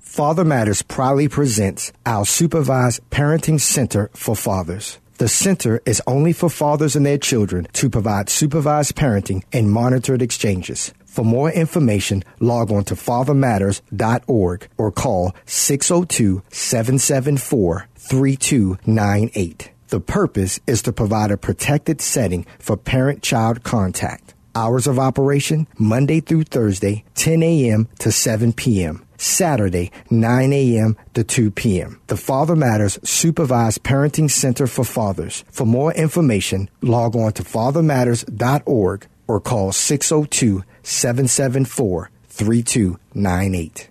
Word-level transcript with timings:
Father 0.00 0.44
Matters 0.44 0.82
proudly 0.82 1.28
presents 1.28 1.92
our 2.06 2.24
supervised 2.24 3.00
parenting 3.10 3.60
center 3.60 4.10
for 4.14 4.34
fathers. 4.34 4.98
The 5.18 5.28
center 5.28 5.82
is 5.84 6.02
only 6.06 6.32
for 6.32 6.48
fathers 6.48 6.96
and 6.96 7.04
their 7.04 7.18
children 7.18 7.68
to 7.74 7.90
provide 7.90 8.30
supervised 8.30 8.96
parenting 8.96 9.44
and 9.52 9.70
monitored 9.70 10.22
exchanges. 10.22 10.92
For 11.04 11.24
more 11.24 11.50
information, 11.50 12.24
log 12.40 12.72
on 12.72 12.84
to 12.84 12.94
fathermatters.org 12.94 14.68
or 14.78 14.90
call 14.90 15.34
602 15.44 16.42
774 16.48 17.86
3298. 17.96 19.70
The 19.88 20.00
purpose 20.00 20.60
is 20.66 20.82
to 20.82 20.92
provide 20.92 21.30
a 21.30 21.36
protected 21.36 22.00
setting 22.00 22.46
for 22.58 22.76
parent 22.76 23.22
child 23.22 23.62
contact. 23.62 24.34
Hours 24.54 24.86
of 24.86 24.98
operation 24.98 25.68
Monday 25.78 26.20
through 26.20 26.44
Thursday, 26.44 27.04
10 27.14 27.42
a.m. 27.42 27.88
to 27.98 28.10
7 28.10 28.52
p.m. 28.54 29.04
Saturday, 29.20 29.92
9 30.10 30.52
a.m. 30.52 30.96
to 31.14 31.22
2 31.22 31.50
p.m. 31.50 32.00
The 32.06 32.16
Father 32.16 32.56
Matters 32.56 32.98
Supervised 33.04 33.82
Parenting 33.82 34.30
Center 34.30 34.66
for 34.66 34.84
Fathers. 34.84 35.44
For 35.50 35.66
more 35.66 35.92
information, 35.92 36.70
log 36.80 37.14
on 37.14 37.32
to 37.34 37.42
fathermatters.org 37.42 39.06
or 39.26 39.40
call 39.40 39.72
602 39.72 40.64
774 40.82 42.10
3298. 42.28 43.90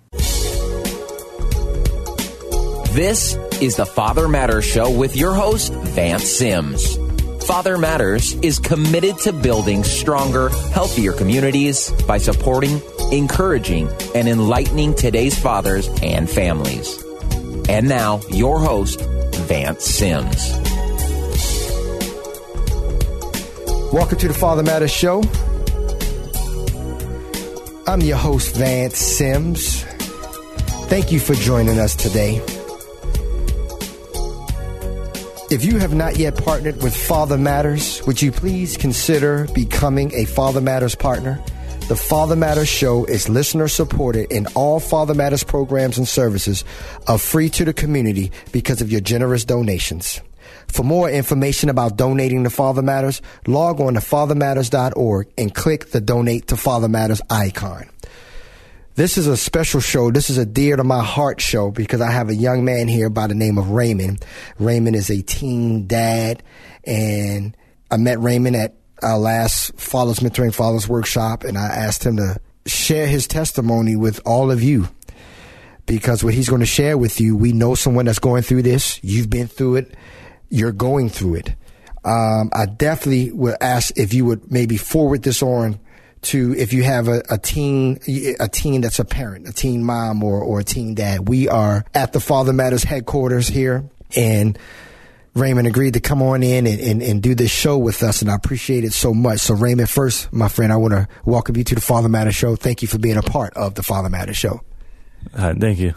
This 2.94 3.36
is 3.62 3.76
the 3.76 3.86
Father 3.86 4.28
Matters 4.28 4.66
Show 4.66 4.90
with 4.90 5.16
your 5.16 5.34
host, 5.34 5.72
Vance 5.72 6.28
Sims. 6.28 6.98
Father 7.50 7.80
Matters 7.80 8.36
is 8.44 8.60
committed 8.60 9.18
to 9.24 9.34
building 9.34 9.84
stronger, 9.84 10.50
healthier 10.72 11.14
communities 11.14 11.90
by 12.06 12.20
supporting 12.20 12.80
encouraging, 13.12 13.90
and 14.14 14.28
enlightening 14.28 14.94
today's 14.94 15.38
fathers 15.38 15.90
and 16.04 16.30
families. 16.30 17.04
And 17.68 17.90
now, 17.90 18.22
your 18.30 18.60
host, 18.60 19.02
Vance 19.02 19.84
Sims. 19.84 20.52
Welcome 23.92 24.20
to 24.20 24.28
the 24.28 24.36
Father 24.38 24.62
Matters 24.62 24.92
Show. 24.92 25.24
I'm 27.88 28.02
your 28.02 28.18
host, 28.18 28.56
Vance 28.56 29.00
Sims. 29.00 29.84
Thank 30.88 31.12
you 31.12 31.20
for 31.20 31.34
joining 31.34 31.80
us 31.80 31.96
today. 31.96 32.59
If 35.52 35.66
you 35.66 35.80
have 35.80 35.96
not 35.96 36.18
yet 36.18 36.38
partnered 36.38 36.84
with 36.84 36.96
Father 36.96 37.36
Matters, 37.36 38.06
would 38.06 38.22
you 38.22 38.32
please 38.32 38.78
consider 38.78 39.48
becoming 39.56 40.14
a 40.14 40.26
Father 40.26 40.62
Matters 40.62 40.94
partner? 40.94 41.44
The 41.88 41.96
Father 41.96 42.36
Matters 42.36 42.70
show 42.70 43.06
is 43.06 43.30
listener 43.30 43.68
supported 43.68 44.32
and 44.32 44.48
all 44.54 44.80
Father 44.80 45.16
Matters 45.16 45.44
programs 45.44 45.98
and 45.98 46.08
services 46.08 46.64
are 47.08 47.18
free 47.18 47.50
to 47.50 47.66
the 47.66 47.74
community 47.74 48.32
because 48.52 48.80
of 48.80 48.92
your 48.92 49.02
generous 49.02 49.44
donations. 49.44 50.22
For 50.68 50.84
more 50.84 51.10
information 51.10 51.70
about 51.70 51.98
donating 51.98 52.44
to 52.44 52.52
Father 52.52 52.84
Matters, 52.84 53.20
log 53.48 53.82
on 53.82 53.96
to 53.96 54.02
fathermatters.org 54.02 55.30
and 55.36 55.56
click 55.56 55.90
the 55.90 56.00
donate 56.00 56.50
to 56.50 56.58
Father 56.58 56.88
Matters 56.88 57.22
icon. 57.32 57.90
This 59.00 59.18
is 59.18 59.28
a 59.28 59.38
special 59.38 59.80
show. 59.80 60.12
This 60.12 60.30
is 60.30 60.38
a 60.38 60.46
dear 60.46 60.76
to 60.76 60.84
my 60.84 61.02
heart 61.02 61.40
show 61.40 61.72
because 61.72 62.02
I 62.02 62.12
have 62.12 62.28
a 62.28 62.36
young 62.36 62.66
man 62.66 62.90
here 62.90 63.10
by 63.10 63.28
the 63.28 63.34
name 63.34 63.58
of 63.58 63.70
Raymond. 63.70 64.26
Raymond 64.58 64.94
is 64.94 65.10
a 65.10 65.22
teen 65.22 65.88
dad 65.88 66.44
and 66.84 67.56
I 67.90 67.96
met 67.96 68.20
Raymond 68.20 68.58
at 68.58 68.76
our 69.02 69.18
last 69.18 69.80
Fathers 69.80 70.20
Mentoring 70.20 70.54
Fathers 70.54 70.90
workshop, 70.90 71.46
and 71.46 71.58
I 71.58 71.68
asked 71.68 72.06
him 72.06 72.18
to 72.18 72.42
share 72.66 73.08
his 73.08 73.26
testimony 73.26 73.96
with 73.96 74.20
all 74.26 74.52
of 74.52 74.62
you. 74.62 74.90
Because 75.86 76.22
what 76.22 76.34
he's 76.34 76.50
going 76.50 76.60
to 76.60 76.66
share 76.66 76.98
with 76.98 77.22
you, 77.22 77.38
we 77.38 77.54
know 77.54 77.76
someone 77.76 78.04
that's 78.04 78.20
going 78.20 78.44
through 78.44 78.64
this. 78.64 79.02
You've 79.02 79.30
been 79.30 79.48
through 79.48 79.78
it. 79.78 79.96
You're 80.50 80.74
going 80.74 81.08
through 81.08 81.36
it. 81.36 81.56
Um, 82.04 82.50
I 82.52 82.66
definitely 82.66 83.32
would 83.32 83.56
ask 83.62 83.98
if 83.98 84.14
you 84.14 84.26
would 84.26 84.52
maybe 84.52 84.76
forward 84.76 85.24
this 85.24 85.42
on 85.42 85.80
to 86.22 86.56
if 86.58 86.74
you 86.74 86.84
have 86.84 87.08
a, 87.08 87.24
a 87.30 87.38
teen 87.38 88.00
a 88.40 88.48
teen 88.48 88.82
that's 88.82 89.00
a 89.00 89.06
parent, 89.06 89.48
a 89.48 89.54
teen 89.54 89.84
mom 89.84 90.24
or, 90.24 90.42
or 90.42 90.60
a 90.60 90.64
teen 90.64 90.96
dad. 90.96 91.28
We 91.28 91.48
are 91.48 91.86
at 91.94 92.14
the 92.14 92.20
Father 92.20 92.54
Matters 92.54 92.84
headquarters 92.84 93.48
here 93.48 93.90
and 94.16 94.58
Raymond 95.36 95.68
agreed 95.68 95.94
to 95.94 96.00
come 96.00 96.22
on 96.22 96.44
in 96.44 96.66
and, 96.68 96.80
and, 96.80 97.02
and, 97.02 97.22
do 97.22 97.36
this 97.36 97.52
show 97.52 97.78
with 97.78 98.02
us, 98.02 98.22
and 98.22 98.32
I 98.32 98.36
appreciate 98.36 98.84
it 98.84 98.94
so 98.94 99.14
much. 99.14 99.40
So, 99.40 99.54
Raymond, 99.54 99.90
first, 99.90 100.34
my 100.34 100.50
friend, 100.50 100.74
I 100.74 100.78
want 100.78 100.94
to 100.94 101.08
welcome 101.24 101.56
you 101.56 101.64
to 101.66 101.76
the 101.76 101.82
Father 101.82 102.10
Matter 102.10 102.32
Show. 102.32 102.56
Thank 102.56 102.82
you 102.82 102.88
for 102.88 102.98
being 102.98 103.16
a 103.16 103.22
part 103.22 103.54
of 103.54 103.76
the 103.76 103.84
Father 103.84 104.10
Matter 104.10 104.34
Show. 104.34 104.62
Uh, 105.34 105.54
thank 105.58 105.80
you. 105.80 105.94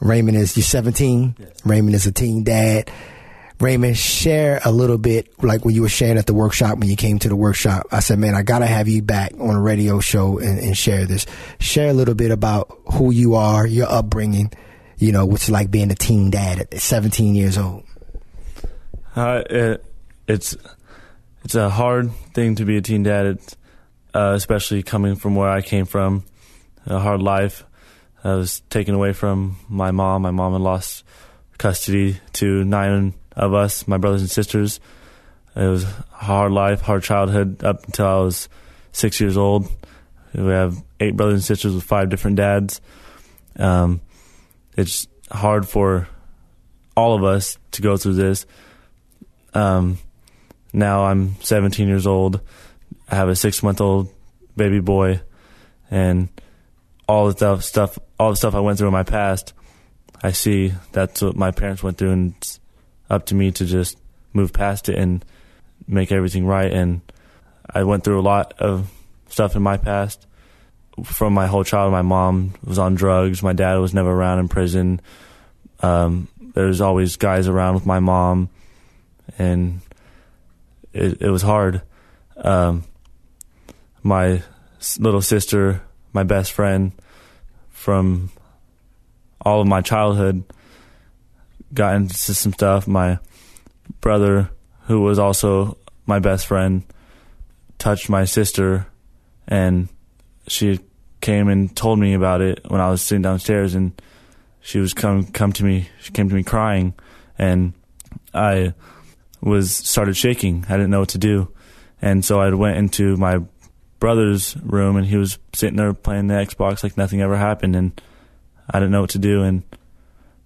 Raymond 0.00 0.36
is 0.36 0.56
you're 0.56 0.64
17. 0.64 1.36
Yes. 1.38 1.50
Raymond 1.64 1.94
is 1.94 2.06
a 2.06 2.12
teen 2.12 2.44
dad. 2.44 2.90
Raymond, 3.60 3.96
share 3.96 4.60
a 4.64 4.70
little 4.70 4.98
bit, 4.98 5.42
like 5.42 5.64
when 5.64 5.74
you 5.74 5.82
were 5.82 5.88
sharing 5.88 6.16
at 6.16 6.26
the 6.26 6.34
workshop, 6.34 6.78
when 6.78 6.88
you 6.88 6.94
came 6.94 7.18
to 7.18 7.28
the 7.28 7.34
workshop. 7.36 7.86
I 7.90 8.00
said, 8.00 8.18
man, 8.18 8.34
I 8.34 8.42
got 8.42 8.60
to 8.60 8.66
have 8.66 8.86
you 8.86 9.02
back 9.02 9.32
on 9.38 9.56
a 9.56 9.60
radio 9.60 9.98
show 9.98 10.38
and, 10.38 10.58
and 10.60 10.76
share 10.76 11.06
this. 11.06 11.26
Share 11.58 11.88
a 11.88 11.92
little 11.92 12.14
bit 12.14 12.30
about 12.30 12.68
who 12.92 13.10
you 13.10 13.34
are, 13.34 13.66
your 13.66 13.88
upbringing, 13.90 14.52
you 14.98 15.10
know, 15.10 15.26
what's 15.26 15.50
like 15.50 15.70
being 15.72 15.90
a 15.90 15.96
teen 15.96 16.30
dad 16.30 16.60
at 16.60 16.74
17 16.74 17.34
years 17.34 17.58
old. 17.58 17.82
Uh, 19.16 19.42
it, 19.50 19.84
it's 20.28 20.56
it's 21.42 21.54
a 21.54 21.68
hard 21.68 22.12
thing 22.34 22.54
to 22.56 22.64
be 22.64 22.76
a 22.76 22.80
teen 22.80 23.02
dad, 23.02 23.38
uh, 24.14 24.32
especially 24.36 24.82
coming 24.84 25.16
from 25.16 25.34
where 25.34 25.48
I 25.48 25.62
came 25.62 25.86
from. 25.86 26.24
A 26.86 27.00
hard 27.00 27.22
life. 27.22 27.64
I 28.22 28.34
was 28.34 28.60
taken 28.70 28.94
away 28.94 29.12
from 29.12 29.56
my 29.68 29.90
mom. 29.90 30.22
My 30.22 30.30
mom 30.30 30.52
had 30.52 30.60
lost 30.60 31.04
custody 31.58 32.20
to 32.34 32.64
nine 32.64 33.14
of 33.38 33.54
us, 33.54 33.86
my 33.88 33.96
brothers 33.96 34.20
and 34.20 34.30
sisters. 34.30 34.80
It 35.56 35.66
was 35.66 35.84
a 35.84 36.04
hard 36.10 36.52
life, 36.52 36.82
hard 36.82 37.02
childhood 37.02 37.64
up 37.64 37.84
until 37.84 38.06
I 38.06 38.18
was 38.18 38.48
six 38.92 39.20
years 39.20 39.36
old. 39.36 39.68
We 40.34 40.50
have 40.50 40.82
eight 41.00 41.16
brothers 41.16 41.34
and 41.34 41.44
sisters 41.44 41.74
with 41.74 41.84
five 41.84 42.10
different 42.10 42.36
dads. 42.36 42.80
Um, 43.56 44.00
it's 44.76 45.08
hard 45.30 45.66
for 45.66 46.08
all 46.96 47.14
of 47.14 47.24
us 47.24 47.58
to 47.72 47.82
go 47.82 47.96
through 47.96 48.14
this. 48.14 48.44
Um, 49.54 49.98
now 50.72 51.04
I'm 51.04 51.36
17 51.40 51.88
years 51.88 52.06
old. 52.06 52.40
I 53.10 53.14
have 53.14 53.28
a 53.28 53.36
six 53.36 53.62
month 53.62 53.80
old 53.80 54.12
baby 54.56 54.80
boy, 54.80 55.20
and 55.90 56.28
all 57.08 57.32
the 57.32 57.60
stuff, 57.60 57.98
all 58.18 58.30
the 58.30 58.36
stuff 58.36 58.54
I 58.54 58.60
went 58.60 58.78
through 58.78 58.88
in 58.88 58.92
my 58.92 59.04
past. 59.04 59.54
I 60.22 60.32
see 60.32 60.72
that's 60.92 61.22
what 61.22 61.36
my 61.36 61.52
parents 61.52 61.82
went 61.82 61.96
through, 61.96 62.10
and 62.10 62.34
it's 62.36 62.60
up 63.10 63.26
to 63.26 63.34
me 63.34 63.50
to 63.52 63.64
just 63.64 63.98
move 64.32 64.52
past 64.52 64.88
it 64.88 64.96
and 64.96 65.24
make 65.86 66.12
everything 66.12 66.46
right. 66.46 66.72
And 66.72 67.00
I 67.68 67.84
went 67.84 68.04
through 68.04 68.20
a 68.20 68.22
lot 68.22 68.54
of 68.58 68.90
stuff 69.28 69.56
in 69.56 69.62
my 69.62 69.76
past. 69.76 70.26
From 71.04 71.32
my 71.32 71.46
whole 71.46 71.64
childhood, 71.64 71.92
my 71.92 72.02
mom 72.02 72.54
was 72.64 72.78
on 72.78 72.94
drugs. 72.94 73.42
My 73.42 73.52
dad 73.52 73.76
was 73.76 73.94
never 73.94 74.10
around 74.10 74.40
in 74.40 74.48
prison. 74.48 75.00
Um, 75.80 76.28
there's 76.54 76.80
always 76.80 77.16
guys 77.16 77.46
around 77.46 77.74
with 77.74 77.86
my 77.86 78.00
mom 78.00 78.50
and 79.38 79.80
it, 80.92 81.22
it 81.22 81.30
was 81.30 81.42
hard. 81.42 81.82
Um, 82.36 82.84
my 84.02 84.42
little 84.98 85.22
sister, 85.22 85.82
my 86.12 86.24
best 86.24 86.52
friend 86.52 86.92
from 87.70 88.30
all 89.40 89.60
of 89.60 89.66
my 89.66 89.80
childhood, 89.80 90.44
got 91.72 91.96
into 91.96 92.14
some 92.14 92.52
stuff. 92.52 92.86
My 92.86 93.18
brother, 94.00 94.50
who 94.82 95.00
was 95.00 95.18
also 95.18 95.78
my 96.06 96.18
best 96.18 96.46
friend, 96.46 96.82
touched 97.78 98.08
my 98.08 98.24
sister, 98.24 98.86
and 99.46 99.88
she 100.46 100.80
came 101.20 101.48
and 101.48 101.74
told 101.74 101.98
me 101.98 102.14
about 102.14 102.40
it 102.40 102.60
when 102.68 102.80
I 102.80 102.90
was 102.90 103.02
sitting 103.02 103.22
downstairs, 103.22 103.74
and 103.74 104.00
she 104.60 104.78
was 104.78 104.94
come 104.94 105.24
come 105.26 105.52
to 105.54 105.64
me. 105.64 105.88
She 106.00 106.12
came 106.12 106.28
to 106.28 106.34
me 106.34 106.42
crying, 106.42 106.94
and 107.38 107.72
I 108.32 108.74
was 109.40 109.72
started 109.72 110.16
shaking. 110.16 110.64
I 110.68 110.72
didn't 110.72 110.90
know 110.90 111.00
what 111.00 111.10
to 111.10 111.18
do, 111.18 111.52
and 112.00 112.24
so 112.24 112.40
I 112.40 112.52
went 112.54 112.78
into 112.78 113.16
my 113.16 113.40
brother's 114.00 114.56
room, 114.62 114.96
and 114.96 115.06
he 115.06 115.16
was 115.16 115.38
sitting 115.54 115.76
there 115.76 115.92
playing 115.92 116.28
the 116.28 116.34
Xbox 116.34 116.82
like 116.82 116.96
nothing 116.96 117.20
ever 117.20 117.36
happened, 117.36 117.76
and 117.76 118.00
I 118.70 118.78
didn't 118.78 118.92
know 118.92 119.02
what 119.02 119.10
to 119.10 119.18
do, 119.18 119.42
and 119.42 119.62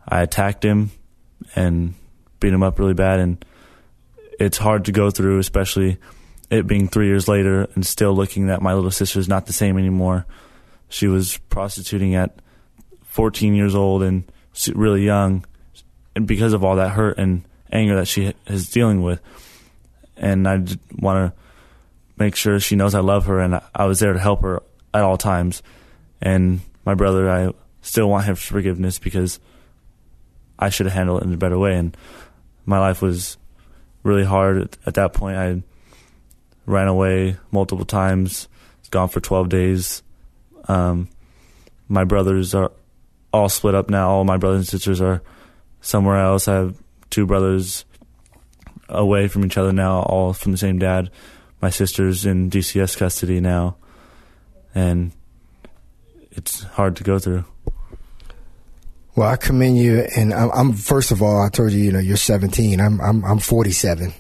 I 0.08 0.22
attacked 0.22 0.64
him 0.64 0.90
and 1.54 1.94
beat 2.40 2.52
him 2.52 2.62
up 2.62 2.78
really 2.78 2.94
bad, 2.94 3.20
and 3.20 3.44
it's 4.38 4.58
hard 4.58 4.84
to 4.86 4.92
go 4.92 5.10
through, 5.10 5.38
especially 5.38 5.98
it 6.50 6.66
being 6.66 6.88
three 6.88 7.06
years 7.06 7.28
later 7.28 7.66
and 7.74 7.86
still 7.86 8.14
looking 8.14 8.48
that 8.48 8.60
my 8.60 8.74
little 8.74 8.90
sister 8.90 9.18
is 9.18 9.28
not 9.28 9.46
the 9.46 9.52
same 9.52 9.78
anymore. 9.78 10.26
She 10.88 11.06
was 11.06 11.38
prostituting 11.48 12.14
at 12.14 12.40
14 13.04 13.54
years 13.54 13.74
old 13.74 14.02
and 14.02 14.24
really 14.74 15.04
young, 15.04 15.46
and 16.14 16.26
because 16.26 16.52
of 16.52 16.62
all 16.62 16.76
that 16.76 16.90
hurt 16.90 17.18
and 17.18 17.44
anger 17.72 17.96
that 17.96 18.06
she 18.06 18.34
is 18.46 18.68
dealing 18.68 19.02
with. 19.02 19.20
And 20.16 20.46
I 20.46 20.62
want 20.98 21.32
to 21.32 21.32
make 22.18 22.36
sure 22.36 22.60
she 22.60 22.76
knows 22.76 22.94
I 22.94 23.00
love 23.00 23.26
her 23.26 23.40
and 23.40 23.60
I 23.74 23.86
was 23.86 24.00
there 24.00 24.12
to 24.12 24.18
help 24.18 24.42
her 24.42 24.62
at 24.92 25.02
all 25.02 25.16
times. 25.16 25.62
And 26.20 26.60
my 26.84 26.94
brother, 26.94 27.30
I 27.30 27.52
still 27.80 28.08
want 28.08 28.26
his 28.26 28.40
forgiveness 28.40 28.98
because 28.98 29.40
I 30.62 30.68
should 30.68 30.86
have 30.86 30.94
handled 30.94 31.22
it 31.22 31.26
in 31.26 31.34
a 31.34 31.36
better 31.36 31.58
way. 31.58 31.76
And 31.76 31.96
my 32.64 32.78
life 32.78 33.02
was 33.02 33.36
really 34.04 34.24
hard 34.24 34.58
at, 34.58 34.78
at 34.86 34.94
that 34.94 35.12
point. 35.12 35.36
I 35.36 35.62
ran 36.66 36.86
away 36.86 37.36
multiple 37.50 37.84
times, 37.84 38.48
gone 38.90 39.08
for 39.08 39.20
12 39.20 39.48
days. 39.48 40.02
Um, 40.68 41.08
my 41.88 42.04
brothers 42.04 42.54
are 42.54 42.70
all 43.32 43.48
split 43.48 43.74
up 43.74 43.90
now. 43.90 44.10
All 44.10 44.24
my 44.24 44.36
brothers 44.36 44.60
and 44.60 44.68
sisters 44.68 45.00
are 45.00 45.20
somewhere 45.80 46.18
else. 46.18 46.46
I 46.46 46.54
have 46.54 46.76
two 47.10 47.26
brothers 47.26 47.84
away 48.88 49.26
from 49.26 49.44
each 49.44 49.58
other 49.58 49.72
now, 49.72 50.02
all 50.02 50.32
from 50.32 50.52
the 50.52 50.58
same 50.58 50.78
dad. 50.78 51.10
My 51.60 51.70
sister's 51.70 52.24
in 52.24 52.50
DCS 52.50 52.96
custody 52.96 53.40
now, 53.40 53.76
and 54.74 55.12
it's 56.30 56.62
hard 56.62 56.96
to 56.96 57.04
go 57.04 57.18
through. 57.18 57.44
Well, 59.14 59.28
I 59.28 59.36
commend 59.36 59.76
you, 59.76 60.06
and 60.16 60.32
I'm, 60.32 60.50
I'm, 60.52 60.72
first 60.72 61.10
of 61.10 61.20
all, 61.20 61.44
I 61.44 61.50
told 61.50 61.72
you, 61.72 61.82
you 61.82 61.92
know, 61.92 61.98
you're 61.98 62.16
17. 62.16 62.80
I'm 62.80 62.98
I'm 63.00 63.22
I'm 63.24 63.38
47, 63.38 64.14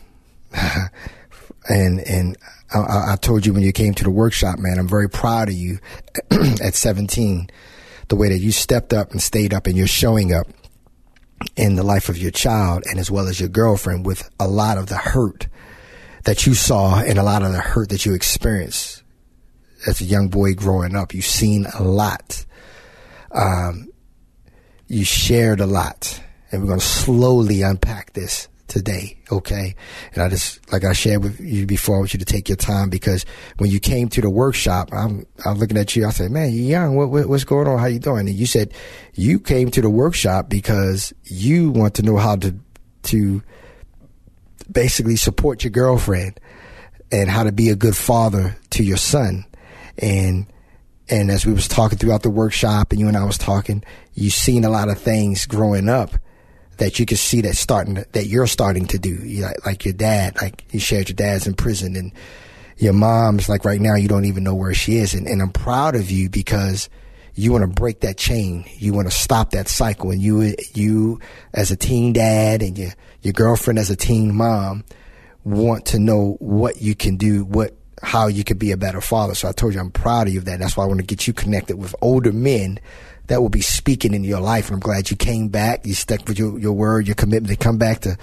and 1.68 2.00
and 2.00 2.36
I, 2.74 3.12
I, 3.12 3.16
told 3.16 3.46
you 3.46 3.54
when 3.54 3.62
you 3.62 3.72
came 3.72 3.94
to 3.94 4.04
the 4.04 4.10
workshop, 4.10 4.58
man, 4.58 4.78
I'm 4.78 4.88
very 4.88 5.08
proud 5.08 5.48
of 5.48 5.54
you 5.54 5.78
at 6.62 6.74
17, 6.74 7.48
the 8.08 8.16
way 8.16 8.28
that 8.28 8.38
you 8.38 8.52
stepped 8.52 8.92
up 8.92 9.12
and 9.12 9.22
stayed 9.22 9.54
up, 9.54 9.66
and 9.66 9.78
you're 9.78 9.86
showing 9.86 10.34
up 10.34 10.46
in 11.56 11.76
the 11.76 11.82
life 11.82 12.08
of 12.08 12.18
your 12.18 12.30
child 12.30 12.84
and 12.88 12.98
as 12.98 13.10
well 13.10 13.28
as 13.28 13.40
your 13.40 13.48
girlfriend 13.48 14.06
with 14.06 14.28
a 14.38 14.46
lot 14.46 14.78
of 14.78 14.86
the 14.86 14.96
hurt 14.96 15.48
that 16.24 16.46
you 16.46 16.54
saw 16.54 17.00
and 17.00 17.18
a 17.18 17.22
lot 17.22 17.42
of 17.42 17.52
the 17.52 17.58
hurt 17.58 17.88
that 17.88 18.06
you 18.06 18.14
experienced 18.14 19.02
as 19.86 20.00
a 20.00 20.04
young 20.04 20.28
boy 20.28 20.54
growing 20.54 20.94
up. 20.94 21.12
You've 21.12 21.24
seen 21.24 21.66
a 21.66 21.82
lot. 21.82 22.44
Um, 23.32 23.88
you 24.88 25.04
shared 25.04 25.60
a 25.60 25.66
lot. 25.66 26.20
And 26.50 26.60
we're 26.60 26.68
going 26.68 26.80
to 26.80 26.86
slowly 26.86 27.62
unpack 27.62 28.12
this 28.12 28.48
today, 28.68 29.18
okay? 29.30 29.74
And 30.14 30.22
I 30.22 30.28
just, 30.28 30.72
like 30.72 30.84
I 30.84 30.92
shared 30.92 31.22
with 31.22 31.40
you 31.40 31.66
before, 31.66 31.96
I 31.96 31.98
want 31.98 32.14
you 32.14 32.18
to 32.18 32.24
take 32.24 32.48
your 32.48 32.56
time 32.56 32.88
because 32.88 33.24
when 33.58 33.70
you 33.70 33.80
came 33.80 34.08
to 34.08 34.20
the 34.20 34.30
workshop, 34.30 34.90
I'm, 34.92 35.26
I'm 35.44 35.58
looking 35.58 35.76
at 35.76 35.94
you. 35.94 36.06
I 36.06 36.10
said, 36.10 36.30
man, 36.30 36.52
you're 36.52 36.64
young. 36.64 36.96
What, 36.96 37.10
what, 37.10 37.28
what's 37.28 37.44
going 37.44 37.68
on? 37.68 37.78
How 37.78 37.86
you 37.86 37.98
doing? 37.98 38.28
And 38.28 38.36
you 38.36 38.46
said 38.46 38.72
you 39.14 39.40
came 39.40 39.70
to 39.72 39.82
the 39.82 39.90
workshop 39.90 40.48
because 40.48 41.12
you 41.24 41.70
want 41.70 41.94
to 41.94 42.02
know 42.02 42.16
how 42.16 42.36
to, 42.36 42.54
to 43.04 43.42
basically 44.70 45.16
support 45.16 45.64
your 45.64 45.70
girlfriend 45.70 46.40
and 47.10 47.28
how 47.28 47.44
to 47.44 47.52
be 47.52 47.68
a 47.68 47.76
good 47.76 47.96
father 47.96 48.56
to 48.70 48.82
your 48.82 48.96
son. 48.96 49.44
And, 49.98 50.46
and 51.12 51.30
as 51.30 51.44
we 51.44 51.52
was 51.52 51.68
talking 51.68 51.98
throughout 51.98 52.22
the 52.22 52.30
workshop 52.30 52.90
and 52.90 52.98
you 52.98 53.06
and 53.06 53.18
I 53.18 53.24
was 53.24 53.36
talking, 53.36 53.84
you've 54.14 54.32
seen 54.32 54.64
a 54.64 54.70
lot 54.70 54.88
of 54.88 54.98
things 54.98 55.44
growing 55.44 55.90
up 55.90 56.12
that 56.78 56.98
you 56.98 57.04
can 57.04 57.18
see 57.18 57.42
that 57.42 57.54
starting 57.54 58.02
that 58.12 58.26
you're 58.28 58.46
starting 58.46 58.86
to 58.86 58.98
do. 58.98 59.10
You 59.10 59.42
know, 59.42 59.52
like 59.66 59.84
your 59.84 59.92
dad, 59.92 60.40
like 60.40 60.64
you 60.72 60.80
shared 60.80 61.10
your 61.10 61.16
dad's 61.16 61.46
in 61.46 61.52
prison, 61.52 61.96
and 61.96 62.12
your 62.78 62.94
mom's 62.94 63.46
like 63.46 63.66
right 63.66 63.80
now 63.80 63.94
you 63.94 64.08
don't 64.08 64.24
even 64.24 64.42
know 64.42 64.54
where 64.54 64.72
she 64.72 64.96
is. 64.96 65.12
And, 65.12 65.26
and 65.26 65.42
I'm 65.42 65.50
proud 65.52 65.96
of 65.96 66.10
you 66.10 66.30
because 66.30 66.88
you 67.34 67.52
want 67.52 67.62
to 67.62 67.68
break 67.68 68.00
that 68.00 68.16
chain. 68.16 68.64
You 68.78 68.94
want 68.94 69.10
to 69.10 69.14
stop 69.14 69.50
that 69.50 69.68
cycle. 69.68 70.12
And 70.12 70.22
you 70.22 70.54
you 70.72 71.20
as 71.52 71.70
a 71.70 71.76
teen 71.76 72.14
dad 72.14 72.62
and 72.62 72.78
your 72.78 72.92
your 73.20 73.34
girlfriend 73.34 73.78
as 73.78 73.90
a 73.90 73.96
teen 73.96 74.34
mom 74.34 74.82
want 75.44 75.84
to 75.86 75.98
know 75.98 76.36
what 76.40 76.80
you 76.80 76.94
can 76.94 77.18
do, 77.18 77.44
what 77.44 77.76
how 78.02 78.26
you 78.26 78.44
could 78.44 78.58
be 78.58 78.72
a 78.72 78.76
better 78.76 79.00
father. 79.00 79.34
So 79.34 79.48
I 79.48 79.52
told 79.52 79.74
you 79.74 79.80
I'm 79.80 79.90
proud 79.90 80.26
of 80.26 80.32
you 80.32 80.40
of 80.40 80.44
that. 80.46 80.58
That's 80.58 80.76
why 80.76 80.84
I 80.84 80.86
want 80.86 81.00
to 81.00 81.06
get 81.06 81.26
you 81.26 81.32
connected 81.32 81.76
with 81.76 81.94
older 82.02 82.32
men 82.32 82.80
that 83.28 83.40
will 83.40 83.48
be 83.48 83.60
speaking 83.60 84.12
in 84.12 84.24
your 84.24 84.40
life. 84.40 84.66
And 84.66 84.74
I'm 84.74 84.80
glad 84.80 85.10
you 85.10 85.16
came 85.16 85.48
back. 85.48 85.86
You 85.86 85.94
stuck 85.94 86.26
with 86.26 86.38
your, 86.38 86.58
your 86.58 86.72
word, 86.72 87.06
your 87.06 87.14
commitment 87.14 87.56
to 87.58 87.64
come 87.64 87.78
back 87.78 88.00
to 88.00 88.18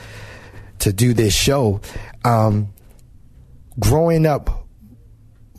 to 0.80 0.94
do 0.94 1.14
this 1.14 1.34
show. 1.34 1.82
Um, 2.24 2.74
growing 3.80 4.26
up, 4.26 4.68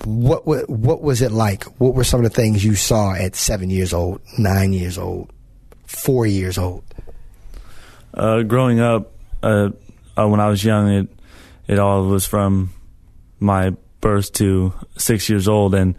what, 0.05 0.47
what 0.47 0.69
what 0.69 1.03
was 1.03 1.23
it 1.23 1.33
like? 1.33 1.65
What 1.81 1.95
were 1.95 2.05
some 2.05 2.25
of 2.25 2.25
the 2.25 2.35
things 2.35 2.65
you 2.65 2.75
saw 2.75 3.15
at 3.15 3.37
seven 3.37 3.71
years 3.71 3.93
old, 3.93 4.21
nine 4.39 4.73
years 4.73 4.99
old, 4.99 5.33
four 5.87 6.27
years 6.27 6.59
old? 6.59 6.85
Uh, 8.13 8.43
growing 8.43 8.81
up, 8.81 9.13
uh, 9.43 9.71
uh, 10.19 10.27
when 10.27 10.41
I 10.41 10.49
was 10.49 10.65
young, 10.65 10.89
it 10.89 11.09
it 11.67 11.79
all 11.79 12.07
was 12.07 12.27
from 12.27 12.71
my 13.39 13.75
birth 14.01 14.33
to 14.35 14.73
six 14.97 15.29
years 15.29 15.49
old, 15.49 15.75
and 15.75 15.97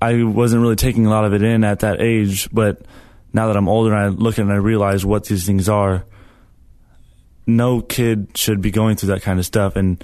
I 0.00 0.22
wasn't 0.22 0.62
really 0.62 0.76
taking 0.76 1.06
a 1.06 1.10
lot 1.10 1.24
of 1.24 1.34
it 1.34 1.42
in 1.42 1.64
at 1.64 1.80
that 1.80 2.00
age, 2.00 2.48
but 2.52 2.82
now 3.32 3.48
that 3.48 3.56
I'm 3.56 3.68
older 3.68 3.94
and 3.94 4.00
I 4.00 4.08
look 4.08 4.38
and 4.38 4.52
I 4.52 4.56
realize 4.56 5.04
what 5.04 5.24
these 5.24 5.44
things 5.44 5.68
are, 5.68 6.04
no 7.46 7.80
kid 7.80 8.36
should 8.36 8.60
be 8.60 8.70
going 8.70 8.96
through 8.96 9.08
that 9.08 9.22
kind 9.22 9.38
of 9.38 9.46
stuff. 9.46 9.76
And 9.76 10.02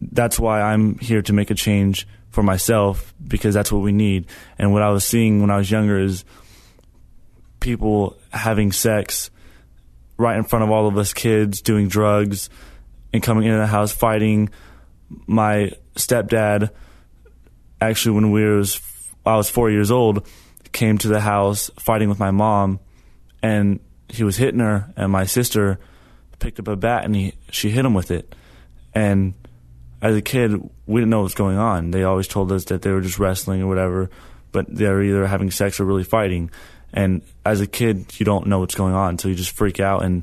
that's 0.00 0.38
why 0.38 0.60
I'm 0.60 0.98
here 0.98 1.22
to 1.22 1.32
make 1.32 1.50
a 1.50 1.54
change 1.54 2.06
for 2.30 2.42
myself 2.42 3.14
because 3.26 3.54
that's 3.54 3.70
what 3.70 3.82
we 3.82 3.92
need. 3.92 4.26
And 4.58 4.72
what 4.72 4.82
I 4.82 4.90
was 4.90 5.04
seeing 5.04 5.40
when 5.40 5.50
I 5.50 5.56
was 5.56 5.70
younger 5.70 5.98
is 5.98 6.24
people 7.60 8.16
having 8.30 8.72
sex 8.72 9.30
right 10.16 10.36
in 10.36 10.44
front 10.44 10.64
of 10.64 10.70
all 10.70 10.86
of 10.86 10.96
us 10.98 11.12
kids, 11.12 11.60
doing 11.60 11.88
drugs, 11.88 12.50
and 13.12 13.22
coming 13.22 13.44
into 13.44 13.58
the 13.58 13.66
house 13.66 13.92
fighting. 13.92 14.50
My 15.26 15.72
stepdad, 15.94 16.70
actually, 17.80 18.14
when 18.14 18.30
we 18.30 18.44
was 18.44 18.80
I 19.24 19.36
was 19.36 19.50
four 19.50 19.70
years 19.70 19.90
old, 19.90 20.26
came 20.72 20.98
to 20.98 21.08
the 21.08 21.20
house 21.20 21.70
fighting 21.78 22.08
with 22.08 22.18
my 22.18 22.30
mom, 22.30 22.80
and 23.42 23.80
he 24.08 24.24
was 24.24 24.36
hitting 24.36 24.60
her, 24.60 24.92
and 24.96 25.12
my 25.12 25.24
sister 25.24 25.78
picked 26.38 26.60
up 26.60 26.68
a 26.68 26.76
bat 26.76 27.04
and 27.04 27.16
he 27.16 27.34
she 27.50 27.70
hit 27.70 27.84
him 27.84 27.94
with 27.94 28.10
it, 28.10 28.34
and 28.94 29.34
as 30.00 30.14
a 30.14 30.22
kid 30.22 30.52
we 30.86 31.00
didn't 31.00 31.10
know 31.10 31.18
what 31.18 31.24
was 31.24 31.34
going 31.34 31.58
on. 31.58 31.90
They 31.90 32.04
always 32.04 32.28
told 32.28 32.50
us 32.52 32.64
that 32.66 32.82
they 32.82 32.90
were 32.90 33.00
just 33.00 33.18
wrestling 33.18 33.62
or 33.62 33.66
whatever, 33.66 34.10
but 34.52 34.66
they're 34.74 35.02
either 35.02 35.26
having 35.26 35.50
sex 35.50 35.78
or 35.78 35.84
really 35.84 36.04
fighting. 36.04 36.50
And 36.92 37.20
as 37.44 37.60
a 37.60 37.66
kid, 37.66 38.18
you 38.18 38.24
don't 38.24 38.46
know 38.46 38.60
what's 38.60 38.74
going 38.74 38.94
on, 38.94 39.18
so 39.18 39.28
you 39.28 39.34
just 39.34 39.50
freak 39.50 39.80
out 39.80 40.02
and 40.02 40.22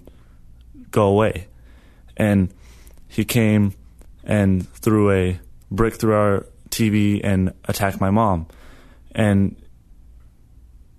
go 0.89 1.05
away. 1.05 1.47
And 2.17 2.51
he 3.07 3.25
came 3.25 3.73
and 4.25 4.67
threw 4.73 5.11
a 5.11 5.39
brick 5.71 5.95
through 5.95 6.13
our 6.13 6.45
TV 6.69 7.21
and 7.23 7.53
attacked 7.65 8.01
my 8.01 8.09
mom. 8.09 8.47
And 9.11 9.55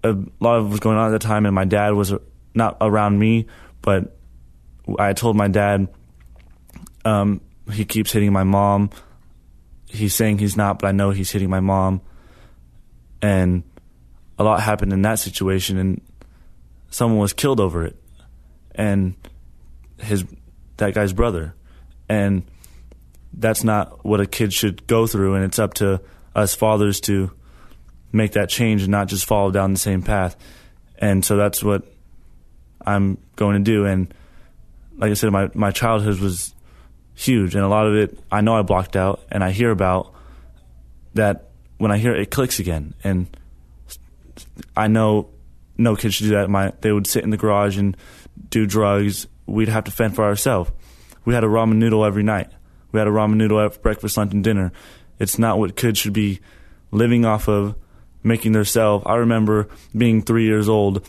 a 0.03 0.17
lot 0.41 0.57
of 0.57 0.71
was 0.71 0.81
going 0.81 0.97
on 0.97 1.09
at 1.09 1.11
the 1.11 1.27
time, 1.27 1.47
and 1.47 1.55
my 1.55 1.65
dad 1.65 1.91
was 1.91 2.15
not 2.55 2.77
around 2.81 3.19
me, 3.19 3.47
but 3.83 4.17
I 4.99 5.13
told 5.13 5.37
my 5.37 5.49
dad 5.49 5.89
um, 7.05 7.41
he 7.71 7.85
keeps 7.85 8.13
hitting 8.13 8.33
my 8.33 8.45
mom. 8.45 8.91
He's 9.89 10.15
saying 10.15 10.39
he's 10.39 10.57
not, 10.57 10.79
but 10.79 10.89
I 10.89 10.93
know 10.93 11.11
he's 11.11 11.31
hitting 11.31 11.51
my 11.51 11.61
mom, 11.61 12.01
and 13.21 13.63
a 14.39 14.45
lot 14.45 14.61
happened 14.61 14.93
in 14.93 15.03
that 15.03 15.19
situation, 15.19 15.79
and 15.79 16.01
someone 16.91 17.21
was 17.21 17.33
killed 17.33 17.61
over 17.61 17.85
it, 17.85 17.97
and 18.75 19.15
his 19.99 20.25
that 20.77 20.95
guy's 20.95 21.13
brother, 21.13 21.55
and 22.09 22.45
that's 23.37 23.63
not 23.65 24.05
what 24.05 24.21
a 24.21 24.27
kid 24.27 24.53
should 24.53 24.87
go 24.87 25.07
through, 25.07 25.35
and 25.35 25.45
it's 25.45 25.59
up 25.59 25.75
to 25.75 26.01
us 26.35 26.55
fathers 26.55 27.01
to 27.01 27.31
make 28.13 28.33
that 28.33 28.49
change 28.49 28.83
and 28.83 28.91
not 28.91 29.09
just 29.09 29.27
follow 29.27 29.51
down 29.51 29.73
the 29.73 29.79
same 29.79 30.03
path. 30.03 30.37
And 30.99 31.25
so 31.25 31.37
that's 31.37 31.63
what 31.63 31.83
I'm 32.85 33.19
going 33.37 33.63
to 33.63 33.71
do. 33.71 33.85
And 33.85 34.13
like 34.97 35.11
I 35.11 35.15
said, 35.15 35.31
my, 35.31 35.51
my 35.55 35.71
childhood 35.71 36.21
was 36.21 36.55
huge. 37.15 37.55
And 37.55 37.65
a 37.65 37.69
lot 37.69 37.87
of 37.87 37.95
it 37.95 38.19
I 38.31 38.41
know 38.41 38.55
I 38.55 38.63
blocked 38.63 38.97
out 38.97 39.21
and 39.31 39.45
I 39.45 39.51
hear 39.51 39.71
about 39.71 40.15
that 41.15 41.51
when 41.79 41.91
I 41.91 41.99
hear 41.99 42.15
it, 42.15 42.23
it 42.23 42.31
clicks 42.31 42.59
again. 42.59 42.95
And 43.05 43.27
I 44.77 44.89
know 44.89 45.29
no 45.77 45.97
kid 45.97 46.15
should 46.15 46.25
do 46.25 46.31
that. 46.31 46.49
My, 46.49 46.73
they 46.81 46.93
would 46.93 47.07
sit 47.07 47.25
in 47.25 47.31
the 47.31 47.37
garage 47.37 47.77
and 47.77 47.97
do 48.49 48.67
drugs. 48.67 49.27
We'd 49.47 49.69
have 49.69 49.85
to 49.85 49.91
fend 49.91 50.15
for 50.15 50.25
ourselves. 50.25 50.71
We 51.25 51.35
had 51.35 51.45
a 51.45 51.49
ramen 51.49 51.77
noodle 51.77 52.05
every 52.05 52.23
night. 52.23 52.51
We 52.97 53.01
had 53.01 53.09
a 53.09 53.11
ramen 53.11 53.37
noodle 53.37 53.61
at 53.61 53.83
breakfast, 53.83 54.17
lunch, 54.17 54.33
and 54.33 54.43
dinner. 54.43 54.73
It's 55.19 55.39
not 55.39 55.59
what 55.59 55.77
kids 55.77 55.99
should 55.99 56.15
be 56.15 56.41
living 56.91 57.27
off 57.27 57.47
of 57.47 57.77
making 58.23 58.53
their 58.53 58.65
self. 58.65 59.07
I 59.07 59.17
remember 59.17 59.69
being 59.95 60.23
three 60.23 60.47
years 60.47 60.67
old, 60.67 61.07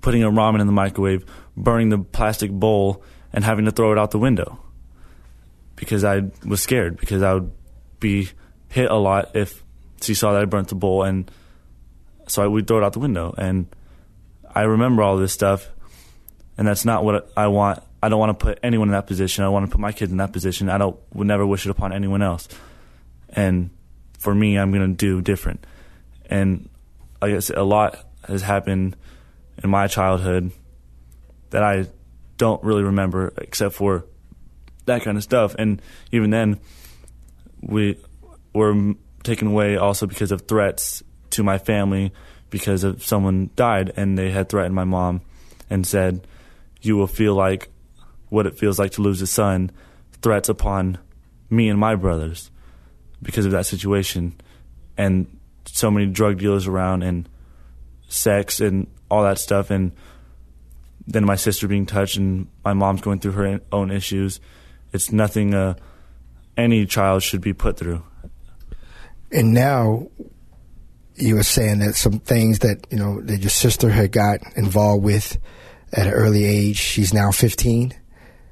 putting 0.00 0.24
a 0.24 0.28
ramen 0.28 0.60
in 0.60 0.66
the 0.66 0.72
microwave, 0.72 1.24
burning 1.56 1.90
the 1.90 1.98
plastic 1.98 2.50
bowl, 2.50 3.04
and 3.32 3.44
having 3.44 3.66
to 3.66 3.70
throw 3.70 3.92
it 3.92 3.98
out 3.98 4.10
the 4.10 4.18
window 4.18 4.58
because 5.76 6.02
I 6.02 6.22
was 6.44 6.60
scared 6.60 6.98
because 6.98 7.22
I 7.22 7.34
would 7.34 7.52
be 8.00 8.30
hit 8.68 8.90
a 8.90 8.96
lot 8.96 9.36
if 9.36 9.62
she 10.00 10.14
saw 10.14 10.32
that 10.32 10.42
I 10.42 10.46
burnt 10.46 10.66
the 10.66 10.74
bowl, 10.74 11.04
and 11.04 11.30
so 12.26 12.42
I 12.42 12.48
would 12.48 12.66
throw 12.66 12.78
it 12.78 12.82
out 12.84 12.92
the 12.92 12.98
window. 12.98 13.32
And 13.38 13.68
I 14.52 14.62
remember 14.62 15.04
all 15.04 15.16
this 15.16 15.32
stuff, 15.32 15.68
and 16.56 16.66
that's 16.66 16.84
not 16.84 17.04
what 17.04 17.30
I 17.36 17.46
want. 17.46 17.84
I 18.02 18.08
don't 18.08 18.18
want 18.18 18.38
to 18.38 18.44
put 18.44 18.60
anyone 18.62 18.88
in 18.88 18.92
that 18.92 19.06
position. 19.06 19.44
I 19.44 19.48
want 19.48 19.66
to 19.66 19.72
put 19.72 19.80
my 19.80 19.92
kids 19.92 20.12
in 20.12 20.18
that 20.18 20.32
position. 20.32 20.68
I 20.68 20.78
don't 20.78 20.98
would 21.14 21.26
never 21.26 21.46
wish 21.46 21.66
it 21.66 21.70
upon 21.70 21.92
anyone 21.92 22.22
else. 22.22 22.48
And 23.30 23.70
for 24.18 24.34
me, 24.34 24.58
I'm 24.58 24.72
going 24.72 24.88
to 24.88 24.96
do 24.96 25.20
different 25.20 25.64
and 26.28 26.68
I 27.20 27.30
guess 27.30 27.50
a 27.50 27.62
lot 27.62 28.04
has 28.26 28.42
happened 28.42 28.96
in 29.62 29.70
my 29.70 29.86
childhood 29.86 30.52
that 31.50 31.62
I 31.62 31.86
don't 32.36 32.62
really 32.62 32.84
remember 32.84 33.32
except 33.38 33.74
for 33.74 34.04
that 34.86 35.02
kind 35.02 35.16
of 35.16 35.24
stuff. 35.24 35.54
And 35.58 35.82
even 36.12 36.30
then, 36.30 36.60
we 37.60 37.98
were 38.54 38.94
taken 39.24 39.48
away 39.48 39.76
also 39.76 40.06
because 40.06 40.30
of 40.30 40.42
threats 40.42 41.02
to 41.30 41.42
my 41.42 41.58
family 41.58 42.12
because 42.50 42.84
of 42.84 43.04
someone 43.04 43.50
died 43.56 43.92
and 43.96 44.16
they 44.16 44.30
had 44.30 44.48
threatened 44.48 44.74
my 44.74 44.84
mom 44.84 45.20
and 45.68 45.86
said, 45.86 46.26
"You 46.80 46.96
will 46.96 47.06
feel 47.06 47.34
like 47.34 47.68
what 48.28 48.46
it 48.46 48.58
feels 48.58 48.78
like 48.78 48.92
to 48.92 49.02
lose 49.02 49.22
a 49.22 49.26
son." 49.26 49.70
Threats 50.20 50.48
upon 50.48 50.98
me 51.48 51.68
and 51.68 51.78
my 51.78 51.94
brothers 51.94 52.50
because 53.22 53.46
of 53.46 53.52
that 53.52 53.66
situation, 53.66 54.34
and 54.96 55.26
so 55.64 55.90
many 55.90 56.06
drug 56.06 56.38
dealers 56.38 56.66
around 56.66 57.02
and 57.02 57.28
sex 58.08 58.60
and 58.60 58.88
all 59.10 59.22
that 59.22 59.38
stuff, 59.38 59.70
and 59.70 59.92
then 61.06 61.24
my 61.24 61.36
sister 61.36 61.68
being 61.68 61.86
touched 61.86 62.16
and 62.16 62.48
my 62.64 62.72
mom's 62.72 63.00
going 63.00 63.20
through 63.20 63.32
her 63.32 63.60
own 63.72 63.90
issues. 63.90 64.40
It's 64.92 65.12
nothing 65.12 65.54
uh, 65.54 65.74
any 66.56 66.84
child 66.84 67.22
should 67.22 67.40
be 67.40 67.52
put 67.52 67.78
through. 67.78 68.02
And 69.30 69.54
now 69.54 70.08
you 71.14 71.36
were 71.36 71.42
saying 71.42 71.78
that 71.78 71.94
some 71.94 72.18
things 72.18 72.60
that 72.60 72.86
you 72.90 72.98
know 72.98 73.20
that 73.22 73.40
your 73.40 73.50
sister 73.50 73.90
had 73.90 74.12
got 74.12 74.40
involved 74.56 75.04
with 75.04 75.38
at 75.92 76.06
an 76.06 76.12
early 76.12 76.44
age. 76.44 76.76
She's 76.76 77.14
now 77.14 77.30
fifteen. 77.30 77.94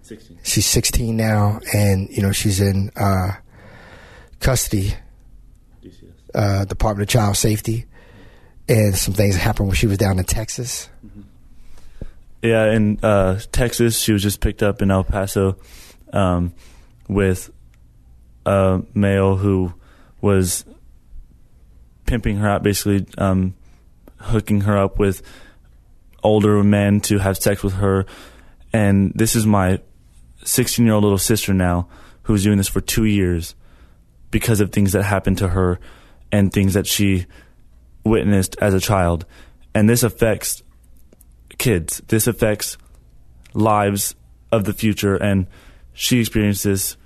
16. 0.06 0.38
She's 0.42 0.66
sixteen 0.66 1.16
now, 1.16 1.60
and 1.74 2.08
you 2.10 2.22
know 2.22 2.32
she's 2.32 2.60
in 2.60 2.90
uh, 2.96 3.32
custody, 4.40 4.94
DCS. 5.84 6.12
uh, 6.34 6.64
Department 6.64 7.08
of 7.08 7.12
Child 7.12 7.36
Safety, 7.36 7.86
and 8.68 8.96
some 8.96 9.14
things 9.14 9.36
happened 9.36 9.68
when 9.68 9.76
she 9.76 9.86
was 9.86 9.98
down 9.98 10.18
in 10.18 10.24
Texas. 10.24 10.88
Yeah, 12.42 12.70
in 12.72 13.00
uh, 13.02 13.40
Texas, 13.50 13.98
she 13.98 14.12
was 14.12 14.22
just 14.22 14.40
picked 14.40 14.62
up 14.62 14.80
in 14.80 14.90
El 14.92 15.02
Paso 15.02 15.56
um, 16.12 16.54
with 17.08 17.50
a 18.44 18.82
male 18.94 19.36
who 19.36 19.74
was 20.20 20.64
pimping 22.04 22.36
her 22.36 22.48
out, 22.48 22.62
basically 22.62 23.06
um, 23.18 23.54
hooking 24.18 24.60
her 24.60 24.76
up 24.76 25.00
with 25.00 25.22
older 26.22 26.62
men 26.62 27.00
to 27.00 27.18
have 27.18 27.36
sex 27.36 27.64
with 27.64 27.74
her. 27.74 28.06
And 28.72 29.12
this 29.14 29.34
is 29.34 29.46
my 29.46 29.80
16 30.46 30.84
year 30.84 30.94
old 30.94 31.04
little 31.04 31.18
sister 31.18 31.52
now 31.52 31.88
who's 32.22 32.44
doing 32.44 32.58
this 32.58 32.68
for 32.68 32.80
two 32.80 33.04
years 33.04 33.54
because 34.30 34.60
of 34.60 34.72
things 34.72 34.92
that 34.92 35.02
happened 35.02 35.38
to 35.38 35.48
her 35.48 35.78
and 36.32 36.52
things 36.52 36.74
that 36.74 36.86
she 36.86 37.26
witnessed 38.04 38.56
as 38.60 38.74
a 38.74 38.80
child. 38.80 39.26
And 39.74 39.88
this 39.88 40.02
affects 40.02 40.62
kids. 41.58 42.02
This 42.08 42.26
affects 42.26 42.78
lives 43.54 44.14
of 44.52 44.64
the 44.64 44.72
future. 44.72 45.16
And 45.16 45.46
she 45.92 46.20
experienced 46.20 46.64
this. 46.64 46.96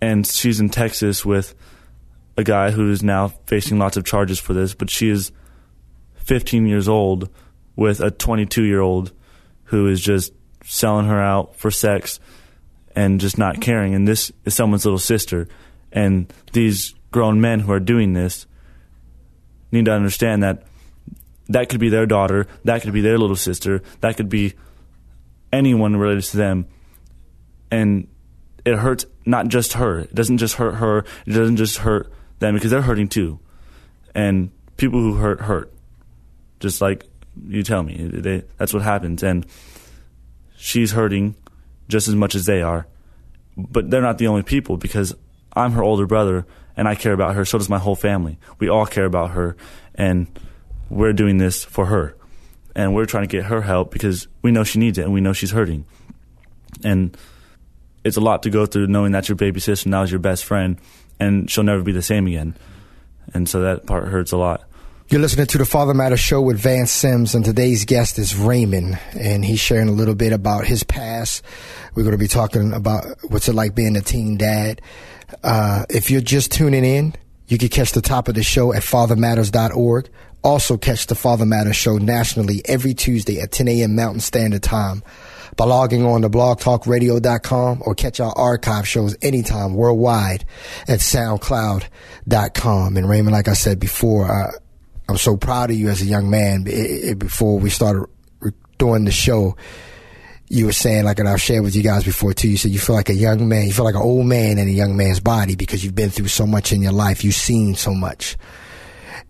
And 0.00 0.26
she's 0.26 0.60
in 0.60 0.68
Texas 0.68 1.24
with 1.24 1.54
a 2.36 2.44
guy 2.44 2.70
who 2.70 2.90
is 2.90 3.02
now 3.02 3.28
facing 3.46 3.78
lots 3.78 3.96
of 3.96 4.04
charges 4.04 4.38
for 4.38 4.54
this. 4.54 4.74
But 4.74 4.90
she 4.90 5.10
is 5.10 5.32
15 6.16 6.66
years 6.66 6.88
old 6.88 7.28
with 7.76 8.00
a 8.00 8.10
22 8.10 8.64
year 8.64 8.80
old 8.80 9.12
who 9.64 9.86
is 9.86 10.00
just 10.00 10.32
selling 10.64 11.06
her 11.06 11.20
out 11.20 11.56
for 11.56 11.70
sex 11.70 12.20
and 12.94 13.20
just 13.20 13.38
not 13.38 13.54
mm-hmm. 13.54 13.62
caring. 13.62 13.94
And 13.94 14.06
this 14.06 14.32
is 14.44 14.54
someone's 14.54 14.84
little 14.84 14.98
sister. 14.98 15.48
And 15.92 16.32
these 16.52 16.94
grown 17.10 17.40
men 17.40 17.60
who 17.60 17.72
are 17.72 17.80
doing 17.80 18.12
this 18.12 18.46
need 19.72 19.86
to 19.86 19.92
understand 19.92 20.42
that 20.42 20.64
that 21.48 21.68
could 21.68 21.80
be 21.80 21.88
their 21.88 22.06
daughter, 22.06 22.46
that 22.64 22.82
could 22.82 22.92
be 22.92 23.00
their 23.00 23.18
little 23.18 23.36
sister, 23.36 23.82
that 24.00 24.16
could 24.16 24.28
be 24.28 24.54
anyone 25.52 25.96
related 25.96 26.24
to 26.24 26.36
them. 26.36 26.66
And 27.70 28.08
it 28.64 28.76
hurts 28.76 29.06
not 29.24 29.48
just 29.48 29.74
her. 29.74 30.00
It 30.00 30.14
doesn't 30.14 30.38
just 30.38 30.54
hurt 30.54 30.74
her. 30.76 31.04
It 31.26 31.32
doesn't 31.32 31.56
just 31.56 31.78
hurt 31.78 32.12
them 32.38 32.54
because 32.54 32.70
they're 32.70 32.82
hurting 32.82 33.08
too. 33.08 33.40
And 34.14 34.50
people 34.76 35.00
who 35.00 35.14
hurt 35.14 35.40
hurt. 35.40 35.72
Just 36.60 36.80
like 36.80 37.04
you 37.46 37.62
tell 37.62 37.82
me, 37.82 38.08
they, 38.12 38.42
that's 38.56 38.74
what 38.74 38.82
happens. 38.82 39.22
And 39.22 39.46
she's 40.56 40.92
hurting 40.92 41.36
just 41.88 42.08
as 42.08 42.14
much 42.14 42.34
as 42.34 42.44
they 42.44 42.62
are. 42.62 42.86
But 43.56 43.90
they're 43.90 44.02
not 44.02 44.18
the 44.18 44.28
only 44.28 44.42
people 44.42 44.76
because 44.76 45.14
I'm 45.54 45.72
her 45.72 45.82
older 45.82 46.06
brother 46.06 46.46
and 46.76 46.86
I 46.86 46.94
care 46.94 47.12
about 47.12 47.34
her. 47.34 47.44
So 47.44 47.58
does 47.58 47.68
my 47.68 47.78
whole 47.78 47.96
family. 47.96 48.38
We 48.60 48.68
all 48.68 48.86
care 48.86 49.04
about 49.04 49.30
her. 49.30 49.56
And 49.94 50.28
we're 50.88 51.12
doing 51.12 51.38
this 51.38 51.64
for 51.64 51.86
her. 51.86 52.16
And 52.76 52.94
we're 52.94 53.06
trying 53.06 53.24
to 53.24 53.28
get 53.28 53.46
her 53.46 53.62
help 53.62 53.90
because 53.90 54.28
we 54.42 54.52
know 54.52 54.62
she 54.62 54.78
needs 54.78 54.98
it 54.98 55.02
and 55.02 55.12
we 55.12 55.20
know 55.20 55.32
she's 55.32 55.50
hurting. 55.50 55.84
And 56.84 57.16
it's 58.04 58.16
a 58.16 58.20
lot 58.20 58.44
to 58.44 58.50
go 58.50 58.66
through 58.66 58.86
knowing 58.86 59.12
that 59.12 59.28
your 59.28 59.36
baby 59.36 59.58
sister 59.58 59.88
now 59.88 60.02
is 60.02 60.10
your 60.12 60.20
best 60.20 60.44
friend 60.44 60.78
and 61.18 61.50
she'll 61.50 61.64
never 61.64 61.82
be 61.82 61.92
the 61.92 62.02
same 62.02 62.28
again. 62.28 62.54
And 63.34 63.48
so 63.48 63.62
that 63.62 63.86
part 63.86 64.08
hurts 64.08 64.30
a 64.30 64.36
lot. 64.36 64.67
You're 65.10 65.22
listening 65.22 65.46
to 65.46 65.56
the 65.56 65.64
Father 65.64 65.94
Matter 65.94 66.18
Show 66.18 66.42
with 66.42 66.60
Vance 66.60 66.90
Sims, 66.90 67.34
and 67.34 67.42
today's 67.42 67.86
guest 67.86 68.18
is 68.18 68.36
Raymond, 68.36 68.98
and 69.18 69.42
he's 69.42 69.58
sharing 69.58 69.88
a 69.88 69.92
little 69.92 70.14
bit 70.14 70.34
about 70.34 70.66
his 70.66 70.84
past. 70.84 71.42
We're 71.94 72.02
going 72.02 72.12
to 72.12 72.18
be 72.18 72.28
talking 72.28 72.74
about 72.74 73.06
what's 73.26 73.48
it 73.48 73.54
like 73.54 73.74
being 73.74 73.96
a 73.96 74.02
teen 74.02 74.36
dad. 74.36 74.82
Uh, 75.42 75.86
if 75.88 76.10
you're 76.10 76.20
just 76.20 76.52
tuning 76.52 76.84
in, 76.84 77.14
you 77.46 77.56
can 77.56 77.70
catch 77.70 77.92
the 77.92 78.02
top 78.02 78.28
of 78.28 78.34
the 78.34 78.42
show 78.42 78.74
at 78.74 78.82
fathermatters.org. 78.82 80.10
Also, 80.42 80.76
catch 80.76 81.06
the 81.06 81.14
Father 81.14 81.46
Matters 81.46 81.76
Show 81.76 81.96
nationally 81.96 82.60
every 82.66 82.92
Tuesday 82.92 83.40
at 83.40 83.50
10 83.50 83.66
a.m. 83.66 83.96
Mountain 83.96 84.20
Standard 84.20 84.62
Time 84.62 85.02
by 85.56 85.64
logging 85.64 86.04
on 86.04 86.20
to 86.20 86.28
blogtalkradio.com 86.28 87.82
or 87.86 87.94
catch 87.94 88.20
our 88.20 88.32
archive 88.36 88.86
shows 88.86 89.16
anytime 89.22 89.72
worldwide 89.72 90.44
at 90.86 91.00
soundcloud.com. 91.00 92.96
And 92.98 93.08
Raymond, 93.08 93.32
like 93.32 93.48
I 93.48 93.54
said 93.54 93.80
before, 93.80 94.30
uh, 94.30 94.50
I'm 95.08 95.16
so 95.16 95.36
proud 95.36 95.70
of 95.70 95.76
you 95.76 95.88
as 95.88 96.02
a 96.02 96.06
young 96.06 96.28
man. 96.28 96.66
It, 96.66 96.70
it, 96.70 97.18
before 97.18 97.58
we 97.58 97.70
started 97.70 98.06
doing 98.76 99.04
the 99.04 99.10
show, 99.10 99.56
you 100.48 100.66
were 100.66 100.72
saying, 100.72 101.04
like, 101.04 101.18
and 101.18 101.28
I've 101.28 101.40
shared 101.40 101.64
with 101.64 101.74
you 101.74 101.82
guys 101.82 102.04
before 102.04 102.34
too, 102.34 102.48
you 102.48 102.56
said 102.56 102.70
you 102.70 102.78
feel 102.78 102.96
like 102.96 103.08
a 103.08 103.14
young 103.14 103.48
man, 103.48 103.66
you 103.66 103.72
feel 103.72 103.84
like 103.84 103.94
an 103.94 104.02
old 104.02 104.26
man 104.26 104.58
in 104.58 104.68
a 104.68 104.70
young 104.70 104.96
man's 104.96 105.20
body 105.20 105.56
because 105.56 105.84
you've 105.84 105.94
been 105.94 106.10
through 106.10 106.28
so 106.28 106.46
much 106.46 106.72
in 106.72 106.82
your 106.82 106.92
life. 106.92 107.24
You've 107.24 107.34
seen 107.34 107.74
so 107.74 107.92
much 107.94 108.36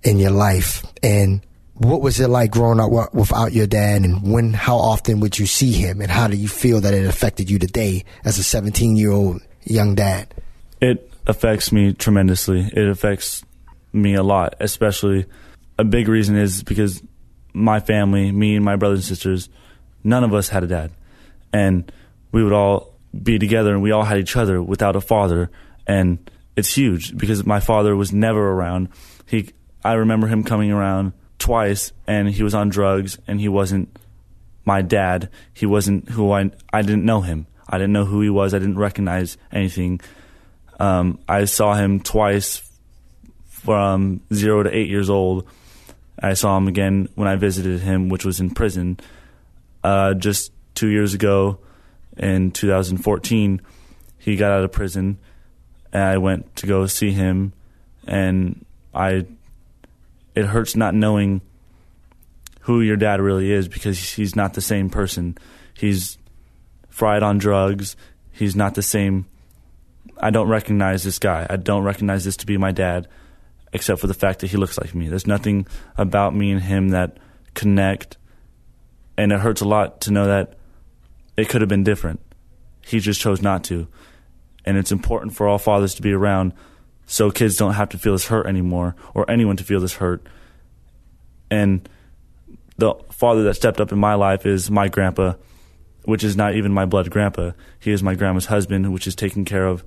in 0.02 0.18
your 0.18 0.30
life. 0.30 0.84
And 1.02 1.44
what 1.74 2.02
was 2.02 2.18
it 2.18 2.28
like 2.28 2.50
growing 2.50 2.80
up 2.80 3.14
without 3.14 3.52
your 3.52 3.66
dad 3.66 4.02
and 4.02 4.32
when, 4.32 4.52
how 4.52 4.76
often 4.76 5.20
would 5.20 5.38
you 5.38 5.46
see 5.46 5.72
him 5.72 6.00
and 6.00 6.10
how 6.10 6.26
do 6.26 6.36
you 6.36 6.48
feel 6.48 6.80
that 6.80 6.94
it 6.94 7.06
affected 7.06 7.50
you 7.50 7.58
today 7.58 8.04
as 8.24 8.38
a 8.38 8.42
17 8.42 8.96
year 8.96 9.12
old 9.12 9.40
young 9.62 9.94
dad? 9.94 10.34
It 10.80 11.10
affects 11.26 11.70
me 11.70 11.92
tremendously. 11.92 12.68
It 12.72 12.88
affects 12.88 13.44
me 13.92 14.14
a 14.14 14.22
lot, 14.22 14.54
especially 14.60 15.26
a 15.78 15.84
big 15.84 16.08
reason 16.08 16.36
is 16.36 16.62
because 16.62 17.02
my 17.54 17.80
family, 17.80 18.32
me 18.32 18.56
and 18.56 18.64
my 18.64 18.76
brothers 18.76 19.00
and 19.00 19.06
sisters, 19.06 19.48
none 20.04 20.24
of 20.24 20.34
us 20.34 20.48
had 20.48 20.64
a 20.64 20.66
dad. 20.66 20.90
And 21.52 21.90
we 22.32 22.42
would 22.42 22.52
all 22.52 22.94
be 23.22 23.38
together 23.38 23.72
and 23.72 23.82
we 23.82 23.92
all 23.92 24.04
had 24.04 24.18
each 24.18 24.36
other 24.36 24.62
without 24.62 24.96
a 24.96 25.00
father. 25.00 25.50
And 25.86 26.30
it's 26.56 26.74
huge 26.74 27.16
because 27.16 27.46
my 27.46 27.60
father 27.60 27.96
was 27.96 28.12
never 28.12 28.50
around. 28.52 28.88
He, 29.26 29.50
I 29.84 29.94
remember 29.94 30.26
him 30.26 30.44
coming 30.44 30.70
around 30.70 31.12
twice 31.38 31.92
and 32.06 32.28
he 32.28 32.42
was 32.42 32.54
on 32.54 32.68
drugs 32.68 33.18
and 33.26 33.40
he 33.40 33.48
wasn't 33.48 33.96
my 34.64 34.82
dad. 34.82 35.30
He 35.54 35.64
wasn't 35.64 36.10
who 36.10 36.32
I, 36.32 36.50
I 36.72 36.82
didn't 36.82 37.04
know 37.04 37.22
him. 37.22 37.46
I 37.68 37.78
didn't 37.78 37.92
know 37.92 38.04
who 38.04 38.20
he 38.20 38.30
was. 38.30 38.52
I 38.52 38.58
didn't 38.58 38.78
recognize 38.78 39.38
anything. 39.52 40.00
Um, 40.80 41.18
I 41.28 41.44
saw 41.44 41.74
him 41.74 42.00
twice 42.00 42.62
from 43.46 44.20
zero 44.32 44.62
to 44.62 44.74
eight 44.74 44.88
years 44.88 45.10
old 45.10 45.46
I 46.20 46.34
saw 46.34 46.56
him 46.56 46.68
again 46.68 47.08
when 47.14 47.28
I 47.28 47.36
visited 47.36 47.80
him, 47.80 48.08
which 48.08 48.24
was 48.24 48.40
in 48.40 48.50
prison 48.50 48.98
uh, 49.84 50.14
just 50.14 50.52
two 50.74 50.88
years 50.88 51.14
ago 51.14 51.58
in 52.16 52.50
2014. 52.50 53.60
He 54.18 54.36
got 54.36 54.50
out 54.50 54.64
of 54.64 54.72
prison, 54.72 55.18
and 55.92 56.02
I 56.02 56.18
went 56.18 56.56
to 56.56 56.66
go 56.66 56.86
see 56.86 57.12
him, 57.12 57.52
and 58.06 58.64
I. 58.94 59.26
It 60.34 60.46
hurts 60.46 60.76
not 60.76 60.94
knowing 60.94 61.40
who 62.60 62.80
your 62.80 62.96
dad 62.96 63.20
really 63.20 63.50
is 63.50 63.66
because 63.66 63.98
he's 63.98 64.36
not 64.36 64.54
the 64.54 64.60
same 64.60 64.88
person. 64.88 65.36
He's 65.74 66.16
fried 66.88 67.24
on 67.24 67.38
drugs. 67.38 67.96
He's 68.30 68.54
not 68.54 68.76
the 68.76 68.82
same. 68.82 69.26
I 70.16 70.30
don't 70.30 70.48
recognize 70.48 71.02
this 71.02 71.18
guy. 71.18 71.46
I 71.50 71.56
don't 71.56 71.82
recognize 71.82 72.24
this 72.24 72.36
to 72.36 72.46
be 72.46 72.56
my 72.56 72.70
dad 72.70 73.08
except 73.72 74.00
for 74.00 74.06
the 74.06 74.14
fact 74.14 74.40
that 74.40 74.48
he 74.48 74.56
looks 74.56 74.78
like 74.78 74.94
me. 74.94 75.08
There's 75.08 75.26
nothing 75.26 75.66
about 75.96 76.34
me 76.34 76.50
and 76.50 76.62
him 76.62 76.90
that 76.90 77.18
connect, 77.54 78.16
and 79.16 79.32
it 79.32 79.40
hurts 79.40 79.60
a 79.60 79.68
lot 79.68 80.00
to 80.02 80.12
know 80.12 80.26
that 80.26 80.54
it 81.36 81.48
could 81.48 81.60
have 81.60 81.68
been 81.68 81.84
different. 81.84 82.20
He 82.84 83.00
just 83.00 83.20
chose 83.20 83.42
not 83.42 83.64
to. 83.64 83.88
And 84.64 84.76
it's 84.76 84.92
important 84.92 85.34
for 85.34 85.46
all 85.46 85.58
fathers 85.58 85.94
to 85.94 86.02
be 86.02 86.12
around 86.12 86.52
so 87.06 87.30
kids 87.30 87.56
don't 87.56 87.74
have 87.74 87.88
to 87.90 87.98
feel 87.98 88.12
this 88.12 88.26
hurt 88.26 88.46
anymore 88.46 88.94
or 89.14 89.30
anyone 89.30 89.56
to 89.56 89.64
feel 89.64 89.80
this 89.80 89.94
hurt. 89.94 90.26
And 91.50 91.88
the 92.76 92.94
father 93.10 93.44
that 93.44 93.54
stepped 93.54 93.80
up 93.80 93.92
in 93.92 93.98
my 93.98 94.14
life 94.14 94.46
is 94.46 94.70
my 94.70 94.88
grandpa, 94.88 95.34
which 96.04 96.22
is 96.22 96.36
not 96.36 96.54
even 96.54 96.72
my 96.72 96.84
blood 96.84 97.10
grandpa. 97.10 97.52
He 97.78 97.92
is 97.92 98.02
my 98.02 98.14
grandma's 98.14 98.46
husband, 98.46 98.92
which 98.92 99.06
is 99.06 99.14
taking 99.14 99.44
care 99.44 99.66
of 99.66 99.84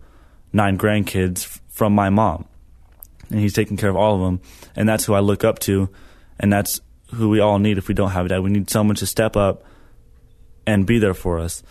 nine 0.52 0.78
grandkids 0.78 1.60
from 1.70 1.94
my 1.94 2.10
mom. 2.10 2.46
And 3.32 3.40
he's 3.40 3.54
taking 3.54 3.78
care 3.78 3.90
of 3.90 3.96
all 3.96 4.16
of 4.16 4.22
them. 4.22 4.42
And 4.76 4.88
that's 4.88 5.06
who 5.06 5.14
I 5.14 5.20
look 5.20 5.44
up 5.44 5.60
to. 5.60 5.90
And 6.40 6.52
that's 6.52 6.82
who 7.14 7.30
we 7.30 7.40
all 7.40 7.58
need 7.58 7.78
if 7.78 7.88
we 7.88 7.94
don't 7.94 8.12
have 8.12 8.26
a 8.26 8.30
dad. 8.30 8.42
We 8.42 8.52
need 8.52 8.70
someone 8.70 8.96
to 8.98 9.06
step 9.06 9.36
up 9.36 9.64
and 10.68 10.86
be 10.86 11.00
there 11.00 11.14
for 11.14 11.40
us, 11.40 11.64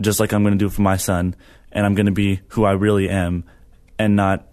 just 0.00 0.20
like 0.20 0.32
I'm 0.32 0.42
going 0.42 0.58
to 0.58 0.64
do 0.64 0.68
for 0.68 0.82
my 0.82 0.96
son. 0.96 1.34
And 1.72 1.86
I'm 1.86 1.94
going 1.94 2.06
to 2.06 2.12
be 2.12 2.40
who 2.48 2.64
I 2.64 2.72
really 2.72 3.08
am 3.08 3.44
and 3.98 4.16
not 4.16 4.48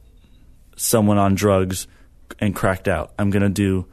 someone 0.75 1.17
on 1.17 1.35
drugs 1.35 1.87
and 2.39 2.55
cracked 2.55 2.87
out. 2.87 3.13
I'm 3.17 3.31
going 3.31 3.43
to 3.43 3.49
do 3.49 3.87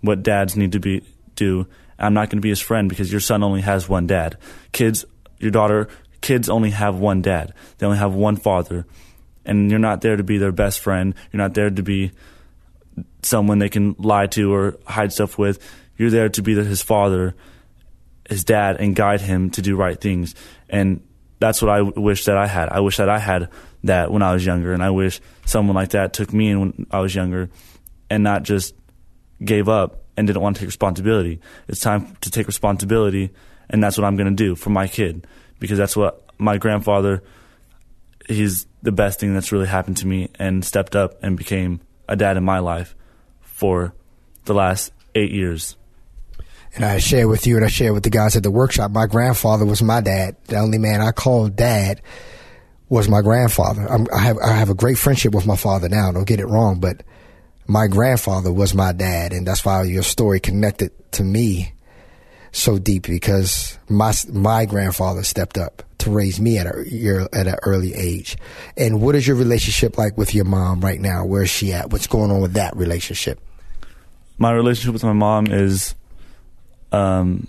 what 0.00 0.22
dads 0.22 0.56
need 0.56 0.72
to 0.72 0.80
be 0.80 1.02
do. 1.34 1.66
I'm 1.98 2.14
not 2.14 2.30
going 2.30 2.38
to 2.38 2.42
be 2.42 2.48
his 2.48 2.60
friend 2.60 2.88
because 2.88 3.10
your 3.10 3.20
son 3.20 3.42
only 3.42 3.60
has 3.60 3.88
one 3.88 4.06
dad. 4.06 4.36
Kids, 4.72 5.04
your 5.38 5.50
daughter, 5.50 5.88
kids 6.20 6.48
only 6.48 6.70
have 6.70 6.96
one 6.96 7.22
dad. 7.22 7.52
They 7.78 7.86
only 7.86 7.98
have 7.98 8.14
one 8.14 8.36
father. 8.36 8.86
And 9.46 9.70
you're 9.70 9.78
not 9.78 10.00
there 10.00 10.16
to 10.16 10.22
be 10.22 10.38
their 10.38 10.52
best 10.52 10.80
friend. 10.80 11.14
You're 11.32 11.38
not 11.38 11.54
there 11.54 11.70
to 11.70 11.82
be 11.82 12.12
someone 13.22 13.58
they 13.58 13.68
can 13.68 13.94
lie 13.98 14.26
to 14.28 14.52
or 14.52 14.76
hide 14.86 15.12
stuff 15.12 15.38
with. 15.38 15.58
You're 15.96 16.10
there 16.10 16.28
to 16.28 16.42
be 16.42 16.54
his 16.54 16.82
father, 16.82 17.34
his 18.28 18.44
dad, 18.44 18.76
and 18.80 18.94
guide 18.94 19.20
him 19.20 19.50
to 19.50 19.62
do 19.62 19.76
right 19.76 19.98
things. 19.98 20.34
And 20.68 21.00
that's 21.38 21.62
what 21.62 21.70
I 21.70 21.82
wish 21.82 22.24
that 22.26 22.36
I 22.36 22.46
had. 22.46 22.68
I 22.68 22.80
wish 22.80 22.96
that 22.96 23.08
I 23.08 23.18
had 23.18 23.50
that 23.84 24.10
when 24.10 24.22
I 24.22 24.32
was 24.32 24.44
younger, 24.44 24.72
and 24.72 24.82
I 24.82 24.90
wish 24.90 25.20
someone 25.44 25.76
like 25.76 25.90
that 25.90 26.12
took 26.12 26.32
me 26.32 26.50
in 26.50 26.60
when 26.60 26.86
I 26.90 27.00
was 27.00 27.14
younger, 27.14 27.50
and 28.10 28.22
not 28.22 28.42
just 28.42 28.74
gave 29.44 29.68
up 29.68 30.04
and 30.16 30.26
didn't 30.26 30.42
want 30.42 30.56
to 30.56 30.60
take 30.60 30.68
responsibility. 30.68 31.40
It's 31.68 31.80
time 31.80 32.16
to 32.22 32.30
take 32.30 32.46
responsibility, 32.46 33.30
and 33.68 33.82
that's 33.82 33.98
what 33.98 34.04
I'm 34.04 34.16
going 34.16 34.34
to 34.34 34.34
do 34.34 34.54
for 34.54 34.70
my 34.70 34.86
kid 34.88 35.26
because 35.58 35.78
that's 35.78 35.96
what 35.96 36.24
my 36.38 36.58
grandfather. 36.58 37.22
He's 38.28 38.66
the 38.82 38.92
best 38.92 39.20
thing 39.20 39.34
that's 39.34 39.52
really 39.52 39.66
happened 39.66 39.98
to 39.98 40.06
me, 40.06 40.30
and 40.38 40.64
stepped 40.64 40.96
up 40.96 41.22
and 41.22 41.36
became 41.36 41.80
a 42.08 42.16
dad 42.16 42.36
in 42.36 42.44
my 42.44 42.58
life 42.58 42.94
for 43.40 43.94
the 44.44 44.54
last 44.54 44.92
eight 45.14 45.30
years. 45.30 45.76
And 46.74 46.84
I 46.84 46.98
share 46.98 47.26
with 47.26 47.46
you, 47.46 47.56
and 47.56 47.64
I 47.64 47.68
share 47.68 47.94
with 47.94 48.02
the 48.02 48.10
guys 48.10 48.36
at 48.36 48.42
the 48.42 48.50
workshop. 48.50 48.90
My 48.90 49.06
grandfather 49.06 49.64
was 49.64 49.82
my 49.82 50.00
dad. 50.00 50.36
The 50.44 50.58
only 50.58 50.78
man 50.78 51.00
I 51.00 51.10
called 51.10 51.56
dad 51.56 52.02
was 52.88 53.08
my 53.08 53.22
grandfather. 53.22 53.90
I'm, 53.90 54.06
i 54.14 54.20
have 54.20 54.38
I 54.38 54.52
have 54.52 54.70
a 54.70 54.74
great 54.74 54.98
friendship 54.98 55.34
with 55.34 55.46
my 55.46 55.56
father 55.56 55.88
now. 55.88 56.12
Don't 56.12 56.26
get 56.26 56.40
it 56.40 56.46
wrong, 56.46 56.78
but 56.78 57.02
my 57.66 57.86
grandfather 57.86 58.52
was 58.52 58.74
my 58.74 58.92
dad, 58.92 59.32
and 59.32 59.46
that's 59.46 59.64
why 59.64 59.82
your 59.84 60.02
story 60.02 60.38
connected 60.38 60.92
to 61.12 61.24
me 61.24 61.72
so 62.56 62.78
deep 62.78 63.06
because 63.06 63.78
my 63.88 64.12
my 64.32 64.64
grandfather 64.64 65.22
stepped 65.22 65.58
up 65.58 65.82
to 65.98 66.10
raise 66.10 66.40
me 66.40 66.58
at 66.58 66.66
a 66.66 67.28
at 67.32 67.46
an 67.46 67.56
early 67.62 67.94
age. 67.94 68.36
And 68.76 69.00
what 69.00 69.14
is 69.14 69.26
your 69.26 69.36
relationship 69.36 69.98
like 69.98 70.16
with 70.16 70.34
your 70.34 70.46
mom 70.46 70.80
right 70.80 71.00
now? 71.00 71.24
Where 71.24 71.42
is 71.42 71.50
she 71.50 71.72
at? 71.72 71.90
What's 71.90 72.06
going 72.06 72.30
on 72.30 72.40
with 72.40 72.54
that 72.54 72.74
relationship? 72.76 73.40
My 74.38 74.52
relationship 74.52 74.92
with 74.92 75.04
my 75.04 75.12
mom 75.12 75.46
is, 75.46 75.94
um, 76.92 77.46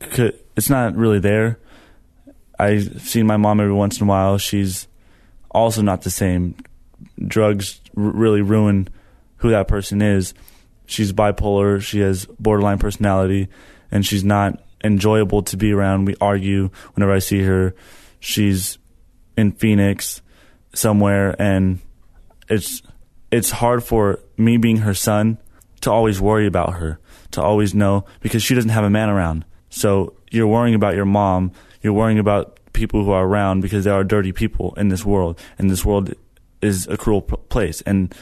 it's 0.00 0.70
not 0.70 0.94
really 0.96 1.18
there. 1.18 1.58
I've 2.58 3.02
seen 3.02 3.26
my 3.26 3.36
mom 3.36 3.60
every 3.60 3.72
once 3.72 3.98
in 4.00 4.06
a 4.06 4.08
while. 4.08 4.38
She's 4.38 4.86
also 5.50 5.82
not 5.82 6.02
the 6.02 6.10
same. 6.10 6.56
Drugs 7.26 7.80
really 7.94 8.42
ruin 8.42 8.88
who 9.38 9.50
that 9.50 9.66
person 9.66 10.02
is. 10.02 10.34
She's 10.86 11.12
bipolar. 11.12 11.80
She 11.80 12.00
has 12.00 12.26
borderline 12.38 12.78
personality, 12.78 13.48
and 13.90 14.04
she's 14.04 14.24
not 14.24 14.62
enjoyable 14.82 15.42
to 15.42 15.56
be 15.56 15.72
around. 15.72 16.04
We 16.04 16.14
argue 16.20 16.70
whenever 16.94 17.12
I 17.12 17.18
see 17.18 17.42
her. 17.42 17.74
She's 18.20 18.78
in 19.36 19.52
Phoenix 19.52 20.22
somewhere, 20.74 21.34
and 21.40 21.80
it's 22.48 22.82
it's 23.30 23.50
hard 23.50 23.82
for 23.82 24.20
me 24.36 24.56
being 24.56 24.78
her 24.78 24.94
son 24.94 25.38
to 25.80 25.90
always 25.90 26.20
worry 26.20 26.46
about 26.46 26.74
her, 26.74 26.98
to 27.32 27.42
always 27.42 27.74
know 27.74 28.04
because 28.20 28.42
she 28.42 28.54
doesn't 28.54 28.70
have 28.70 28.84
a 28.84 28.90
man 28.90 29.08
around. 29.08 29.44
So 29.70 30.14
you're 30.30 30.46
worrying 30.46 30.74
about 30.74 30.94
your 30.94 31.04
mom. 31.04 31.52
You're 31.82 31.92
worrying 31.92 32.18
about 32.18 32.60
people 32.72 33.04
who 33.04 33.10
are 33.10 33.26
around 33.26 33.60
because 33.60 33.84
there 33.84 33.94
are 33.94 34.04
dirty 34.04 34.32
people 34.32 34.74
in 34.76 34.88
this 34.88 35.04
world, 35.04 35.38
and 35.58 35.70
this 35.70 35.84
world 35.84 36.14
is 36.62 36.86
a 36.88 36.96
cruel 36.96 37.22
place. 37.22 37.80
And 37.82 38.14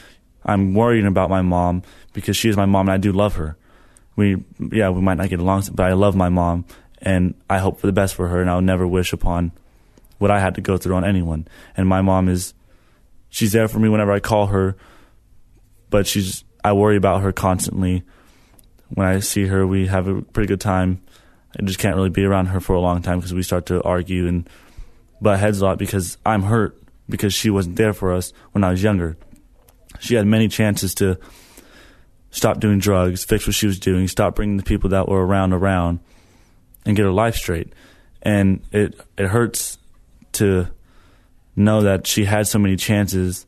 I'm 0.45 0.73
worrying 0.73 1.05
about 1.05 1.29
my 1.29 1.41
mom 1.41 1.83
because 2.13 2.37
she 2.37 2.49
is 2.49 2.57
my 2.57 2.65
mom, 2.65 2.87
and 2.87 2.93
I 2.93 2.97
do 2.97 3.11
love 3.11 3.35
her 3.35 3.57
we 4.15 4.43
yeah 4.71 4.89
we 4.89 5.01
might 5.01 5.17
not 5.17 5.29
get 5.29 5.39
along, 5.39 5.63
but 5.73 5.85
I 5.85 5.93
love 5.93 6.15
my 6.15 6.29
mom 6.29 6.65
and 7.01 7.33
I 7.49 7.57
hope 7.57 7.79
for 7.79 7.87
the 7.87 7.93
best 7.93 8.15
for 8.15 8.29
her, 8.29 8.39
and 8.39 8.49
I'll 8.49 8.61
never 8.61 8.87
wish 8.87 9.11
upon 9.11 9.51
what 10.19 10.31
I 10.31 10.39
had 10.39 10.55
to 10.55 10.61
go 10.61 10.77
through 10.77 10.95
on 10.95 11.03
anyone. 11.03 11.47
And 11.75 11.87
my 11.87 12.01
mom 12.01 12.29
is 12.29 12.53
she's 13.29 13.51
there 13.51 13.67
for 13.67 13.79
me 13.79 13.89
whenever 13.89 14.13
I 14.13 14.19
call 14.19 14.47
her, 14.47 14.77
but 15.89 16.07
she's 16.07 16.43
I 16.63 16.73
worry 16.73 16.95
about 16.95 17.21
her 17.21 17.31
constantly. 17.31 18.03
When 18.89 19.07
I 19.07 19.19
see 19.19 19.47
her, 19.47 19.65
we 19.65 19.87
have 19.87 20.07
a 20.07 20.21
pretty 20.21 20.47
good 20.47 20.61
time. 20.61 21.01
I 21.59 21.63
just 21.63 21.79
can't 21.79 21.95
really 21.95 22.09
be 22.09 22.23
around 22.23 22.47
her 22.47 22.59
for 22.59 22.73
a 22.73 22.79
long 22.79 23.01
time 23.01 23.19
because 23.19 23.33
we 23.33 23.43
start 23.43 23.65
to 23.67 23.81
argue 23.83 24.27
and 24.27 24.49
butt 25.21 25.39
heads 25.39 25.61
a 25.61 25.65
lot 25.65 25.77
because 25.77 26.17
I'm 26.25 26.43
hurt 26.43 26.77
because 27.09 27.33
she 27.33 27.49
wasn't 27.49 27.75
there 27.75 27.93
for 27.93 28.13
us 28.13 28.33
when 28.51 28.63
I 28.63 28.71
was 28.71 28.81
younger. 28.81 29.17
She 29.99 30.15
had 30.15 30.27
many 30.27 30.47
chances 30.47 30.95
to 30.95 31.17
stop 32.31 32.59
doing 32.59 32.79
drugs, 32.79 33.23
fix 33.23 33.47
what 33.47 33.55
she 33.55 33.67
was 33.67 33.79
doing, 33.79 34.07
stop 34.07 34.35
bringing 34.35 34.57
the 34.57 34.63
people 34.63 34.89
that 34.89 35.07
were 35.07 35.25
around 35.25 35.53
around, 35.53 35.99
and 36.85 36.95
get 36.95 37.03
her 37.03 37.11
life 37.11 37.35
straight. 37.35 37.73
And 38.21 38.61
it 38.71 38.99
it 39.17 39.27
hurts 39.27 39.77
to 40.33 40.67
know 41.55 41.81
that 41.81 42.07
she 42.07 42.25
had 42.25 42.47
so 42.47 42.59
many 42.59 42.75
chances 42.75 43.45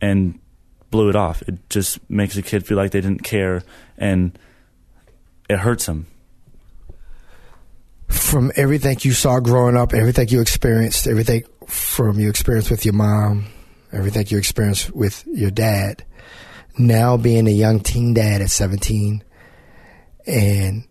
and 0.00 0.38
blew 0.90 1.08
it 1.08 1.16
off. 1.16 1.42
It 1.42 1.68
just 1.70 1.98
makes 2.10 2.36
a 2.36 2.42
kid 2.42 2.66
feel 2.66 2.76
like 2.76 2.90
they 2.90 3.00
didn't 3.00 3.24
care, 3.24 3.62
and 3.98 4.38
it 5.48 5.58
hurts 5.58 5.86
them. 5.86 6.06
From 8.08 8.52
everything 8.56 8.98
you 9.00 9.12
saw 9.12 9.40
growing 9.40 9.76
up, 9.76 9.94
everything 9.94 10.28
you 10.28 10.40
experienced, 10.40 11.06
everything 11.06 11.44
from 11.66 12.20
your 12.20 12.30
experience 12.30 12.70
with 12.70 12.84
your 12.84 12.94
mom, 12.94 13.46
everything 13.94 14.26
you 14.28 14.38
experienced 14.38 14.90
with 14.92 15.26
your 15.26 15.50
dad, 15.50 16.04
now 16.78 17.16
being 17.16 17.46
a 17.46 17.52
young 17.52 17.80
teen 17.80 18.14
dad 18.14 18.42
at 18.42 18.50
17 18.50 19.22
and 20.26 20.84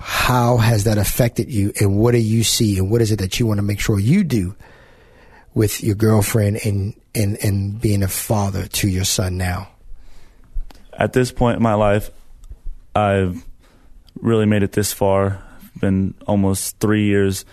how 0.00 0.56
has 0.58 0.84
that 0.84 0.98
affected 0.98 1.50
you 1.50 1.72
and 1.80 1.96
what 1.96 2.12
do 2.12 2.18
you 2.18 2.44
see 2.44 2.78
and 2.78 2.90
what 2.90 3.02
is 3.02 3.10
it 3.10 3.18
that 3.18 3.40
you 3.40 3.46
want 3.46 3.58
to 3.58 3.62
make 3.62 3.80
sure 3.80 3.98
you 3.98 4.22
do 4.22 4.54
with 5.54 5.82
your 5.82 5.96
girlfriend 5.96 6.60
and 6.64 6.94
and 7.14 7.36
and 7.42 7.80
being 7.80 8.02
a 8.02 8.08
father 8.08 8.66
to 8.66 8.88
your 8.88 9.04
son 9.04 9.36
now? 9.36 9.68
At 10.92 11.12
this 11.12 11.32
point 11.32 11.56
in 11.56 11.62
my 11.62 11.74
life 11.74 12.10
i've 12.94 13.44
really 14.20 14.46
made 14.46 14.62
it 14.62 14.72
this 14.72 14.92
far. 14.92 15.42
Been 15.80 16.14
almost 16.26 16.80
3 16.80 17.04
years 17.04 17.44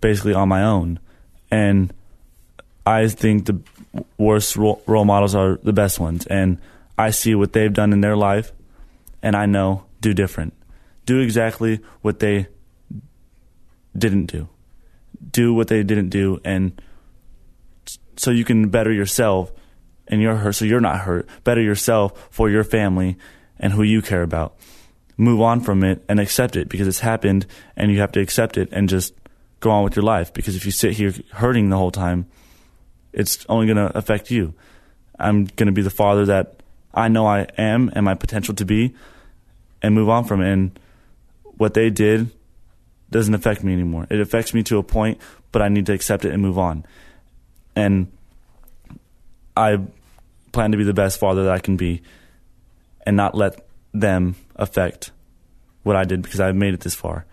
basically 0.00 0.34
on 0.34 0.48
my 0.48 0.62
own. 0.62 1.00
And 1.50 1.92
i 2.84 3.08
think 3.08 3.46
the 3.46 3.60
worst 4.16 4.56
role, 4.56 4.82
role 4.86 5.04
models 5.04 5.34
are 5.34 5.58
the 5.62 5.72
best 5.72 5.98
ones 5.98 6.26
and 6.26 6.58
I 6.98 7.10
see 7.10 7.34
what 7.36 7.52
they've 7.52 7.72
done 7.72 7.92
in 7.92 8.00
their 8.00 8.16
life, 8.16 8.52
and 9.22 9.36
I 9.36 9.46
know 9.46 9.84
do 10.00 10.12
different. 10.12 10.52
Do 11.06 11.20
exactly 11.20 11.80
what 12.02 12.18
they 12.18 12.48
didn't 13.96 14.26
do. 14.26 14.48
Do 15.30 15.54
what 15.54 15.68
they 15.68 15.84
didn't 15.84 16.08
do, 16.08 16.40
and 16.44 16.80
so 18.16 18.32
you 18.32 18.44
can 18.44 18.68
better 18.68 18.92
yourself 18.92 19.52
and 20.08 20.20
you're 20.20 20.34
hurt, 20.34 20.54
so 20.54 20.64
you're 20.64 20.80
not 20.80 21.00
hurt. 21.00 21.28
Better 21.44 21.60
yourself 21.60 22.28
for 22.30 22.50
your 22.50 22.64
family 22.64 23.16
and 23.60 23.72
who 23.72 23.82
you 23.82 24.02
care 24.02 24.22
about. 24.22 24.56
Move 25.16 25.40
on 25.40 25.60
from 25.60 25.84
it 25.84 26.04
and 26.08 26.18
accept 26.18 26.56
it 26.56 26.68
because 26.68 26.88
it's 26.88 27.00
happened, 27.00 27.46
and 27.76 27.92
you 27.92 28.00
have 28.00 28.12
to 28.12 28.20
accept 28.20 28.58
it 28.58 28.68
and 28.72 28.88
just 28.88 29.14
go 29.60 29.70
on 29.70 29.84
with 29.84 29.94
your 29.94 30.04
life. 30.04 30.32
Because 30.32 30.56
if 30.56 30.66
you 30.66 30.72
sit 30.72 30.94
here 30.94 31.14
hurting 31.32 31.68
the 31.68 31.76
whole 31.76 31.90
time, 31.92 32.26
it's 33.18 33.44
only 33.48 33.66
going 33.66 33.76
to 33.76 33.98
affect 33.98 34.30
you. 34.30 34.54
I'm 35.18 35.44
going 35.44 35.66
to 35.66 35.72
be 35.72 35.82
the 35.82 35.90
father 35.90 36.24
that 36.26 36.62
I 36.94 37.08
know 37.08 37.26
I 37.26 37.48
am 37.58 37.90
and 37.94 38.04
my 38.04 38.14
potential 38.14 38.54
to 38.54 38.64
be 38.64 38.94
and 39.82 39.94
move 39.94 40.08
on 40.08 40.24
from 40.24 40.40
it. 40.40 40.52
And 40.52 40.78
what 41.42 41.74
they 41.74 41.90
did 41.90 42.30
doesn't 43.10 43.34
affect 43.34 43.64
me 43.64 43.72
anymore. 43.72 44.06
It 44.08 44.20
affects 44.20 44.54
me 44.54 44.62
to 44.64 44.78
a 44.78 44.82
point, 44.82 45.18
but 45.50 45.60
I 45.60 45.68
need 45.68 45.86
to 45.86 45.92
accept 45.92 46.24
it 46.24 46.32
and 46.32 46.40
move 46.40 46.58
on. 46.58 46.86
And 47.74 48.10
I 49.56 49.80
plan 50.52 50.70
to 50.70 50.78
be 50.78 50.84
the 50.84 50.94
best 50.94 51.18
father 51.18 51.44
that 51.44 51.52
I 51.52 51.58
can 51.58 51.76
be 51.76 52.02
and 53.04 53.16
not 53.16 53.34
let 53.34 53.66
them 53.92 54.36
affect 54.54 55.10
what 55.82 55.96
I 55.96 56.04
did 56.04 56.22
because 56.22 56.38
I've 56.38 56.54
made 56.54 56.74
it 56.74 56.80
this 56.80 56.94
far. 56.94 57.24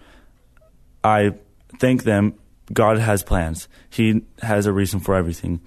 I 1.04 1.34
thank 1.78 2.04
them. 2.04 2.34
God 2.73 2.97
has 2.97 3.23
plans, 3.23 3.67
He 3.89 4.23
has 4.41 4.65
a 4.65 4.73
reason 4.73 4.99
for 4.99 5.15
everything. 5.15 5.62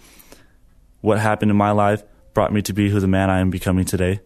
What 1.01 1.19
happened 1.19 1.51
in 1.51 1.57
my 1.57 1.71
life 1.71 2.03
brought 2.35 2.53
me 2.53 2.63
to 2.63 2.73
be 2.73 2.91
who 2.91 3.01
the 3.01 3.07
man 3.07 3.31
I 3.31 3.41
am 3.41 3.51
becoming 3.51 3.85
today. 3.85 4.21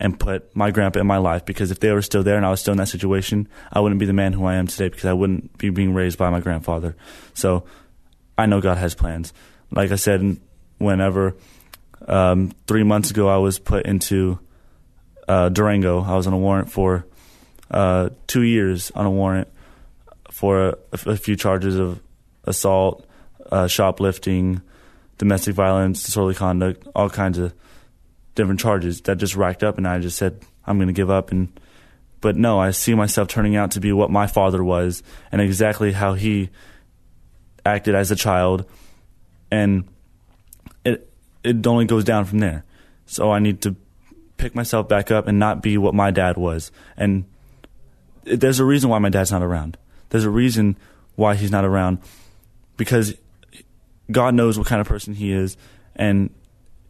and 0.00 0.18
put 0.18 0.54
my 0.56 0.72
grandpa 0.72 0.98
in 0.98 1.06
my 1.06 1.18
life 1.18 1.44
because 1.44 1.70
if 1.70 1.78
they 1.78 1.92
were 1.92 2.02
still 2.02 2.24
there 2.24 2.36
and 2.36 2.44
I 2.44 2.50
was 2.50 2.60
still 2.60 2.72
in 2.72 2.78
that 2.78 2.88
situation, 2.88 3.46
I 3.72 3.78
wouldn't 3.78 4.00
be 4.00 4.06
the 4.06 4.12
man 4.12 4.32
who 4.32 4.44
I 4.46 4.56
am 4.56 4.66
today 4.66 4.88
because 4.88 5.04
I 5.04 5.12
wouldn't 5.12 5.56
be 5.58 5.70
being 5.70 5.94
raised 5.94 6.18
by 6.18 6.28
my 6.28 6.40
grandfather. 6.40 6.96
So 7.34 7.62
I 8.36 8.46
know 8.46 8.60
God 8.60 8.78
has 8.78 8.96
plans. 8.96 9.32
Like 9.70 9.92
I 9.92 9.94
said, 9.94 10.40
whenever 10.78 11.36
um, 12.08 12.50
three 12.66 12.82
months 12.82 13.12
ago 13.12 13.28
I 13.28 13.36
was 13.36 13.60
put 13.60 13.86
into 13.86 14.40
uh, 15.28 15.50
Durango, 15.50 16.02
I 16.02 16.16
was 16.16 16.26
on 16.26 16.32
a 16.32 16.38
warrant 16.38 16.72
for 16.72 17.06
uh, 17.70 18.08
two 18.26 18.42
years 18.42 18.90
on 18.96 19.06
a 19.06 19.10
warrant 19.10 19.46
for 20.32 20.70
a, 20.70 20.76
a 21.06 21.16
few 21.16 21.36
charges 21.36 21.76
of 21.76 22.00
assault, 22.44 23.06
uh, 23.50 23.66
shoplifting, 23.66 24.62
domestic 25.18 25.54
violence, 25.54 26.02
disorderly 26.02 26.34
conduct, 26.34 26.88
all 26.94 27.10
kinds 27.10 27.36
of 27.36 27.52
different 28.34 28.58
charges 28.58 29.02
that 29.02 29.18
just 29.18 29.36
racked 29.36 29.62
up, 29.62 29.76
and 29.76 29.86
I 29.86 29.98
just 29.98 30.16
said 30.16 30.42
I'm 30.66 30.78
going 30.78 30.88
to 30.88 30.94
give 30.94 31.10
up. 31.10 31.30
And 31.30 31.60
but 32.22 32.36
no, 32.36 32.58
I 32.58 32.70
see 32.70 32.94
myself 32.94 33.28
turning 33.28 33.56
out 33.56 33.72
to 33.72 33.80
be 33.80 33.92
what 33.92 34.10
my 34.10 34.26
father 34.26 34.64
was, 34.64 35.02
and 35.30 35.42
exactly 35.42 35.92
how 35.92 36.14
he 36.14 36.48
acted 37.66 37.94
as 37.94 38.10
a 38.10 38.16
child, 38.16 38.64
and 39.50 39.84
it 40.82 41.12
it 41.44 41.66
only 41.66 41.84
goes 41.84 42.04
down 42.04 42.24
from 42.24 42.38
there. 42.38 42.64
So 43.04 43.30
I 43.30 43.38
need 43.38 43.60
to 43.62 43.76
pick 44.38 44.54
myself 44.54 44.88
back 44.88 45.10
up 45.10 45.28
and 45.28 45.38
not 45.38 45.62
be 45.62 45.76
what 45.76 45.92
my 45.92 46.10
dad 46.10 46.38
was. 46.38 46.72
And 46.96 47.26
there's 48.24 48.60
a 48.60 48.64
reason 48.64 48.88
why 48.88 48.98
my 48.98 49.10
dad's 49.10 49.30
not 49.30 49.42
around. 49.42 49.76
There's 50.12 50.24
a 50.24 50.30
reason 50.30 50.76
why 51.16 51.36
he's 51.36 51.50
not 51.50 51.64
around 51.64 51.98
because 52.76 53.14
God 54.10 54.34
knows 54.34 54.58
what 54.58 54.66
kind 54.66 54.78
of 54.78 54.86
person 54.86 55.14
he 55.14 55.32
is, 55.32 55.56
and 55.96 56.28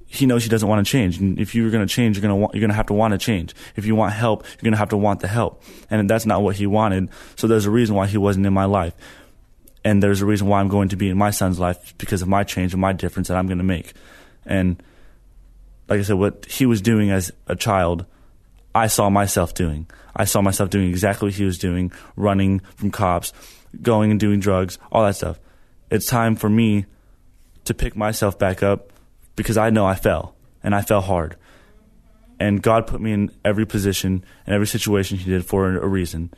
he 0.06 0.26
knows 0.26 0.42
he 0.42 0.50
doesn't 0.50 0.68
want 0.68 0.84
to 0.84 0.90
change. 0.90 1.18
And 1.18 1.38
if 1.38 1.54
you're 1.54 1.70
going 1.70 1.86
to 1.86 1.94
change, 1.94 2.16
you're 2.16 2.22
going 2.22 2.30
to 2.30 2.36
want, 2.36 2.54
you're 2.54 2.60
going 2.60 2.70
to 2.70 2.76
have 2.76 2.86
to 2.86 2.94
want 2.94 3.12
to 3.12 3.18
change. 3.18 3.54
If 3.76 3.86
you 3.86 3.94
want 3.94 4.12
help, 4.12 4.44
you're 4.44 4.64
going 4.64 4.72
to 4.72 4.78
have 4.78 4.88
to 4.88 4.96
want 4.96 5.20
the 5.20 5.28
help. 5.28 5.62
And 5.88 6.10
that's 6.10 6.26
not 6.26 6.42
what 6.42 6.56
he 6.56 6.66
wanted. 6.66 7.10
So 7.36 7.46
there's 7.46 7.64
a 7.64 7.70
reason 7.70 7.94
why 7.94 8.08
he 8.08 8.18
wasn't 8.18 8.44
in 8.44 8.52
my 8.52 8.64
life. 8.64 8.94
And 9.84 10.02
there's 10.02 10.20
a 10.20 10.26
reason 10.26 10.48
why 10.48 10.58
I'm 10.58 10.68
going 10.68 10.88
to 10.88 10.96
be 10.96 11.08
in 11.08 11.16
my 11.16 11.30
son's 11.30 11.60
life 11.60 11.94
because 11.96 12.22
of 12.22 12.28
my 12.28 12.42
change 12.42 12.74
and 12.74 12.80
my 12.80 12.92
difference 12.92 13.28
that 13.28 13.36
I'm 13.36 13.46
going 13.46 13.58
to 13.58 13.64
make. 13.64 13.92
And 14.44 14.82
like 15.88 16.00
I 16.00 16.02
said, 16.02 16.16
what 16.16 16.44
he 16.46 16.66
was 16.66 16.82
doing 16.82 17.12
as 17.12 17.30
a 17.46 17.54
child, 17.54 18.04
I 18.74 18.86
saw 18.86 19.10
myself 19.10 19.54
doing. 19.54 19.86
I 20.14 20.24
saw 20.24 20.42
myself 20.42 20.70
doing 20.70 20.88
exactly 20.88 21.26
what 21.26 21.34
he 21.34 21.44
was 21.44 21.58
doing, 21.58 21.92
running 22.16 22.60
from 22.76 22.90
cops, 22.90 23.32
going 23.80 24.10
and 24.10 24.20
doing 24.20 24.40
drugs, 24.40 24.78
all 24.90 25.04
that 25.04 25.16
stuff. 25.16 25.38
It's 25.90 26.06
time 26.06 26.36
for 26.36 26.48
me 26.48 26.86
to 27.64 27.74
pick 27.74 27.96
myself 27.96 28.38
back 28.38 28.62
up 28.62 28.92
because 29.36 29.56
I 29.56 29.70
know 29.70 29.86
I 29.86 29.94
fell 29.94 30.34
and 30.62 30.74
I 30.74 30.82
fell 30.82 31.00
hard. 31.00 31.36
And 32.38 32.62
God 32.62 32.86
put 32.86 33.00
me 33.00 33.12
in 33.12 33.30
every 33.44 33.66
position 33.66 34.24
and 34.46 34.54
every 34.54 34.66
situation 34.66 35.18
He 35.18 35.30
did 35.30 35.44
for 35.44 35.68
a 35.76 35.86
reason. 35.86 36.32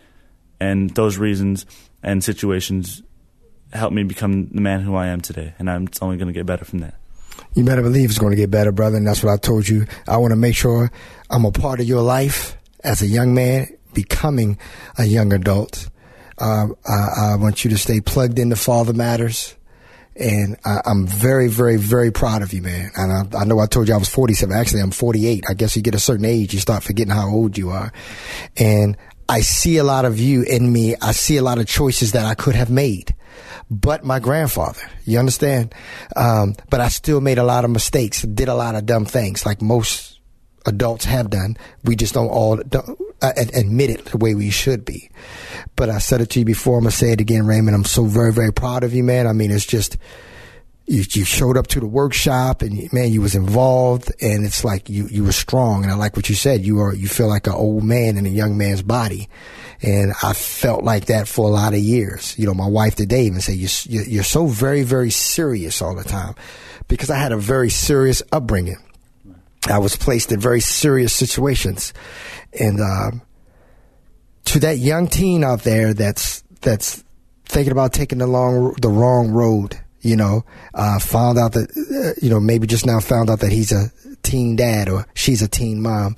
And 0.61 0.91
those 0.91 1.19
reasons 1.19 1.67
and 2.03 2.23
situations 2.23 3.03
helped 3.73 3.95
me 3.95 4.03
become 4.03 4.49
the 4.49 4.61
man 4.61 4.81
who 4.81 4.95
I 4.95 5.07
am 5.07 5.21
today. 5.21 5.55
And 5.59 5.71
I'm, 5.71 5.89
only 6.03 6.17
going 6.17 6.29
to 6.29 6.33
get 6.33 6.47
better 6.47 6.65
from 6.65 6.81
there. 6.81 6.99
You 7.55 7.65
better 7.65 7.83
believe 7.83 8.11
it's 8.11 8.19
going 8.19 8.33
to 8.33 8.37
get 8.37 8.51
better, 8.51 8.73
brother. 8.73 8.97
And 8.97 9.07
that's 9.07 9.23
what 9.23 9.33
I 9.33 9.37
told 9.37 9.69
you. 9.69 9.87
I 10.09 10.17
want 10.17 10.33
to 10.33 10.37
make 10.37 10.57
sure 10.57 10.91
I'm 11.31 11.45
a 11.45 11.53
part 11.53 11.81
of 11.81 11.87
your 11.87 12.03
life 12.03 12.57
as 12.83 13.03
a 13.03 13.07
young 13.07 13.35
man, 13.35 13.69
becoming 13.93 14.59
a 14.99 15.05
young 15.05 15.33
adult. 15.33 15.89
Um, 16.39 16.77
I, 16.87 17.33
I 17.33 17.37
want 17.37 17.65
you 17.65 17.71
to 17.71 17.79
stay 17.79 18.01
plugged 18.01 18.39
into 18.39 18.57
Father 18.57 18.93
Matters 18.93 19.55
and 20.17 20.57
I, 20.65 20.81
am 20.87 21.07
very, 21.07 21.49
very, 21.49 21.77
very 21.77 22.13
proud 22.13 22.43
of 22.43 22.53
you, 22.53 22.63
man. 22.63 22.91
And 22.97 23.35
I, 23.35 23.41
I, 23.41 23.45
know 23.45 23.59
I 23.59 23.67
told 23.67 23.89
you 23.89 23.95
I 23.95 23.99
was 23.99 24.09
47. 24.09 24.55
Actually, 24.55 24.81
I'm 24.81 24.91
48. 24.91 25.45
I 25.49 25.55
guess 25.55 25.75
you 25.75 25.83
get 25.83 25.95
a 25.95 25.99
certain 25.99 26.25
age, 26.25 26.55
you 26.55 26.61
start 26.61 26.83
forgetting 26.83 27.13
how 27.13 27.29
old 27.29 27.59
you 27.59 27.71
are. 27.71 27.93
And 28.57 28.97
I 29.29 29.41
see 29.41 29.79
a 29.79 29.85
lot 29.85 30.05
of 30.05 30.19
you 30.19 30.43
in 30.43 30.73
me. 30.73 30.95
I 31.01 31.13
see 31.13 31.37
a 31.37 31.43
lot 31.43 31.59
of 31.59 31.67
choices 31.67 32.13
that 32.13 32.27
I 32.27 32.35
could 32.35 32.55
have 32.55 32.71
made, 32.71 33.15
but 33.71 34.05
my 34.05 34.21
grandfather, 34.21 34.83
you 35.05 35.19
understand? 35.19 35.75
Um, 36.17 36.55
but 36.71 36.81
I 36.81 36.89
still 36.89 37.21
made 37.21 37.39
a 37.39 37.45
lot 37.45 37.65
of 37.65 37.71
mistakes, 37.71 38.23
did 38.23 38.49
a 38.49 38.55
lot 38.55 38.75
of 38.75 38.87
dumb 38.87 39.05
things 39.05 39.47
like 39.47 39.63
most 39.63 40.21
adults 40.67 41.05
have 41.05 41.31
done. 41.31 41.57
We 41.85 41.97
just 41.97 42.15
don't 42.15 42.29
all 42.29 42.57
don't, 42.57 42.99
uh, 43.21 43.33
admit 43.37 43.91
it 43.91 44.05
the 44.07 44.19
way 44.19 44.35
we 44.35 44.51
should 44.51 44.85
be. 44.85 45.11
But 45.77 45.91
I 45.91 45.99
said 45.99 46.21
it 46.21 46.31
to 46.31 46.41
you 46.41 46.45
before. 46.45 46.79
I'm 46.79 46.85
gonna 46.85 46.93
say 46.93 47.13
it 47.13 47.21
again, 47.21 47.47
Raymond. 47.47 47.75
I'm 47.75 47.85
so 47.85 48.05
very, 48.05 48.33
very 48.33 48.53
proud 48.53 48.85
of 48.85 48.95
you, 48.95 49.05
man. 49.05 49.27
I 49.27 49.33
mean, 49.33 49.51
it's 49.51 49.67
just 49.67 49.97
you, 50.87 51.03
you 51.11 51.25
showed 51.25 51.57
up 51.57 51.67
to 51.69 51.81
the 51.81 51.87
workshop, 51.87 52.63
and 52.63 52.93
man, 52.93 53.11
you 53.11 53.23
was 53.23 53.35
involved, 53.35 54.13
and 54.21 54.45
it's 54.45 54.65
like 54.65 54.91
you 54.91 55.07
you 55.09 55.25
were 55.25 55.33
strong. 55.33 55.83
And 55.83 55.93
I 55.93 55.97
like 55.97 56.17
what 56.17 56.29
you 56.29 56.35
said. 56.35 56.65
You 56.65 56.81
are 56.81 56.95
you 56.95 57.09
feel 57.09 57.29
like 57.29 57.47
an 57.47 57.55
old 57.55 57.85
man 57.85 58.17
in 58.17 58.27
a 58.27 58.31
young 58.31 58.59
man's 58.59 58.83
body, 58.83 59.29
and 59.83 60.13
I 60.23 60.35
felt 60.35 60.85
like 60.85 61.07
that 61.07 61.27
for 61.27 61.49
a 61.49 61.53
lot 61.53 61.73
of 61.73 61.81
years. 61.81 62.39
You 62.39 62.47
know, 62.47 62.55
my 62.55 62.69
wife 62.69 62.97
today 62.97 63.25
even 63.25 63.41
said 63.41 63.57
you're, 63.57 64.05
you're 64.05 64.25
so 64.25 64.47
very, 64.47 64.83
very 64.83 65.11
serious 65.11 65.81
all 65.81 65.95
the 65.95 66.05
time, 66.05 66.35
because 66.89 67.11
I 67.11 67.17
had 67.17 67.33
a 67.33 67.39
very 67.39 67.71
serious 67.71 68.23
upbringing. 68.31 68.83
I 69.67 69.79
was 69.79 69.97
placed 69.97 70.33
in 70.33 70.41
very 70.41 70.61
serious 70.61 71.13
situations, 71.13 71.93
and. 72.59 72.81
Um, 72.81 73.23
to 74.47 74.61
that 74.61 74.79
young 74.79 75.09
teen 75.09 75.43
out 75.43 75.63
there 75.63 75.95
that's 75.95 76.43
that's 76.61 77.03
thinking 77.47 77.73
about 77.73 77.93
taking 77.93 78.19
the 78.19 78.27
long 78.27 78.75
the 78.75 78.89
wrong 78.89 79.31
road. 79.31 79.79
You 80.05 80.17
know, 80.17 80.45
uh, 80.75 80.99
found 80.99 81.39
out 81.39 81.53
that 81.53 81.71
uh, 81.71 82.21
you 82.21 82.29
know 82.29 82.39
maybe 82.39 82.67
just 82.67 82.85
now 82.85 83.01
found 83.01 83.31
out 83.31 83.41
that 83.41 83.53
he's 83.53 83.73
a 83.73 83.91
teen 84.23 84.55
dad 84.55 84.89
or 84.89 85.07
she's 85.15 85.41
a 85.41 85.49
teen 85.49 85.81
mom. 85.81 86.17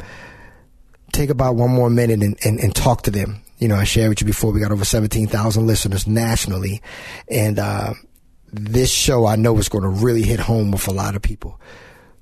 Take 1.12 1.31
about 1.31 1.55
one 1.55 1.70
more 1.70 1.88
minute 1.88 2.22
and, 2.22 2.37
and, 2.44 2.59
and 2.59 2.75
talk 2.75 3.03
to 3.03 3.11
them. 3.11 3.42
You 3.59 3.68
know, 3.68 3.77
I 3.77 3.85
shared 3.85 4.09
with 4.11 4.20
you 4.20 4.27
before 4.27 4.53
we 4.53 4.61
got 4.61 4.72
over 4.72 4.85
seventeen 4.85 5.29
thousand 5.29 5.66
listeners 5.66 6.07
nationally, 6.07 6.83
and 7.31 7.59
uh, 7.59 7.94
this 8.53 8.90
show 8.90 9.25
I 9.25 9.37
know 9.37 9.57
is 9.59 9.68
going 9.68 9.85
to 9.85 9.88
really 9.88 10.22
hit 10.22 10.40
home 10.40 10.72
with 10.72 10.88
a 10.88 10.92
lot 10.92 11.14
of 11.14 11.22
people. 11.22 11.61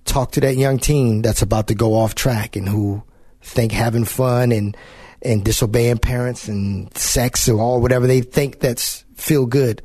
Talk 0.04 0.32
to 0.32 0.40
that 0.40 0.56
young 0.56 0.78
teen 0.78 1.22
that's 1.22 1.40
about 1.40 1.68
to 1.68 1.74
go 1.74 1.94
off 1.94 2.14
track 2.14 2.56
and 2.56 2.68
who 2.68 3.02
think 3.40 3.72
having 3.72 4.04
fun 4.04 4.52
and 4.52 4.76
and 5.22 5.42
disobeying 5.42 5.98
parents 5.98 6.46
and 6.46 6.94
sex 6.96 7.48
or 7.48 7.58
all 7.58 7.80
whatever 7.80 8.06
they 8.06 8.20
think 8.20 8.60
that's 8.60 9.04
feel 9.14 9.46
good, 9.46 9.82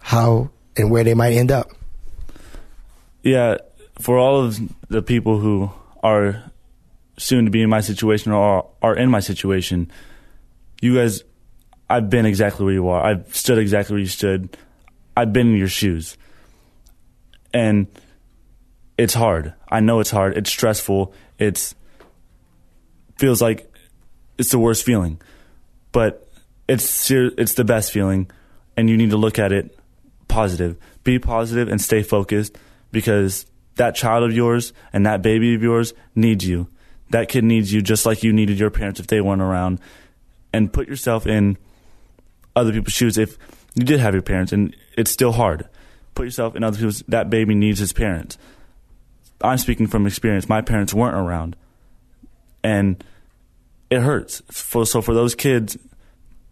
how 0.00 0.50
and 0.78 0.90
where 0.90 1.04
they 1.04 1.14
might 1.14 1.32
end 1.32 1.50
up. 1.50 1.70
Yeah, 3.22 3.58
for 3.98 4.16
all 4.18 4.44
of 4.44 4.58
the 4.88 5.02
people 5.02 5.38
who 5.38 5.70
are 6.02 6.44
soon 7.18 7.44
to 7.44 7.50
be 7.50 7.62
in 7.62 7.68
my 7.68 7.80
situation 7.80 8.32
or 8.32 8.70
are 8.80 8.96
in 8.96 9.10
my 9.10 9.20
situation, 9.20 9.90
you 10.80 10.94
guys, 10.94 11.24
I've 11.90 12.08
been 12.08 12.26
exactly 12.26 12.64
where 12.64 12.74
you 12.74 12.88
are. 12.88 13.04
I've 13.04 13.34
stood 13.34 13.58
exactly 13.58 13.94
where 13.94 14.00
you 14.00 14.06
stood. 14.06 14.56
I've 15.16 15.32
been 15.32 15.48
in 15.48 15.56
your 15.56 15.68
shoes. 15.68 16.16
And 17.52 17.88
it's 18.96 19.14
hard. 19.14 19.54
I 19.68 19.80
know 19.80 20.00
it's 20.00 20.10
hard. 20.10 20.36
It's 20.36 20.50
stressful. 20.50 21.12
It's 21.38 21.74
feels 23.16 23.42
like 23.42 23.72
it's 24.38 24.50
the 24.50 24.58
worst 24.58 24.84
feeling, 24.84 25.20
but 25.92 26.30
it's 26.68 27.10
it's 27.10 27.54
the 27.54 27.64
best 27.64 27.90
feeling, 27.92 28.30
and 28.76 28.88
you 28.90 28.96
need 28.96 29.10
to 29.10 29.16
look 29.16 29.38
at 29.38 29.52
it 29.52 29.77
positive. 30.28 30.76
Be 31.04 31.18
positive 31.18 31.68
and 31.68 31.80
stay 31.80 32.02
focused 32.02 32.56
because 32.92 33.46
that 33.76 33.94
child 33.94 34.24
of 34.24 34.32
yours 34.32 34.72
and 34.92 35.06
that 35.06 35.22
baby 35.22 35.54
of 35.54 35.62
yours 35.62 35.94
needs 36.14 36.46
you. 36.46 36.68
That 37.10 37.28
kid 37.28 37.44
needs 37.44 37.72
you 37.72 37.80
just 37.80 38.04
like 38.04 38.22
you 38.22 38.32
needed 38.32 38.58
your 38.58 38.70
parents 38.70 39.00
if 39.00 39.06
they 39.06 39.20
weren't 39.20 39.42
around. 39.42 39.80
And 40.52 40.72
put 40.72 40.88
yourself 40.88 41.26
in 41.26 41.58
other 42.54 42.72
people's 42.72 42.92
shoes 42.92 43.18
if 43.18 43.38
you 43.74 43.84
did 43.84 44.00
have 44.00 44.14
your 44.14 44.22
parents 44.22 44.52
and 44.52 44.74
it's 44.96 45.10
still 45.10 45.32
hard. 45.32 45.68
Put 46.14 46.24
yourself 46.24 46.56
in 46.56 46.64
other 46.64 46.76
people's 46.76 47.02
that 47.08 47.30
baby 47.30 47.54
needs 47.54 47.78
his 47.78 47.92
parents. 47.92 48.38
I'm 49.40 49.58
speaking 49.58 49.86
from 49.86 50.06
experience. 50.06 50.48
My 50.48 50.60
parents 50.60 50.92
weren't 50.92 51.16
around. 51.16 51.56
And 52.64 53.02
it 53.88 54.00
hurts. 54.00 54.42
So 54.50 55.00
for 55.00 55.14
those 55.14 55.34
kids 55.34 55.78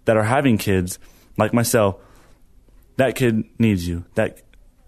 that 0.04 0.16
are 0.16 0.22
having 0.22 0.56
kids, 0.56 0.98
like 1.36 1.52
myself, 1.52 1.96
that 2.96 3.14
kid 3.16 3.44
needs 3.58 3.86
you. 3.86 4.04
That 4.14 4.42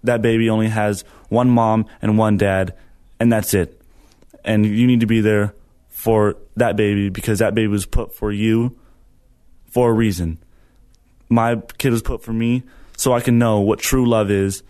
that 0.05 0.23
baby 0.23 0.49
only 0.49 0.69
has 0.69 1.05
one 1.29 1.51
mom 1.51 1.87
and 2.01 2.19
one 2.19 2.37
dad, 2.37 2.75
and 3.21 3.33
that's 3.33 3.55
it. 3.55 3.81
And 4.45 4.65
you 4.65 4.87
need 4.87 5.01
to 5.01 5.07
be 5.07 5.21
there 5.21 5.55
for 5.89 6.37
that 6.57 6.77
baby 6.77 7.09
because 7.09 7.41
that 7.41 7.55
baby 7.55 7.69
was 7.69 7.87
put 7.87 8.15
for 8.15 8.31
you 8.31 8.79
for 9.71 9.91
a 9.91 9.93
reason. 9.93 10.39
My 11.29 11.57
kid 11.77 11.91
was 11.91 12.03
put 12.03 12.23
for 12.23 12.33
me 12.33 12.63
so 12.97 13.13
I 13.13 13.21
can 13.21 13.39
know 13.39 13.61
what 13.61 13.79
true 13.79 14.09
love 14.09 14.31
is 14.31 14.63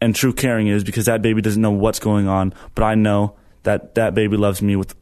and 0.00 0.14
true 0.14 0.32
caring 0.32 0.66
is 0.66 0.82
because 0.82 1.06
that 1.06 1.22
baby 1.22 1.40
doesn't 1.40 1.62
know 1.62 1.70
what's 1.70 2.00
going 2.00 2.26
on, 2.26 2.52
but 2.74 2.82
I 2.82 2.96
know 2.96 3.36
that 3.62 3.94
that 3.94 4.14
baby 4.14 4.36
loves 4.36 4.60
me 4.60 4.74
with 4.74 4.94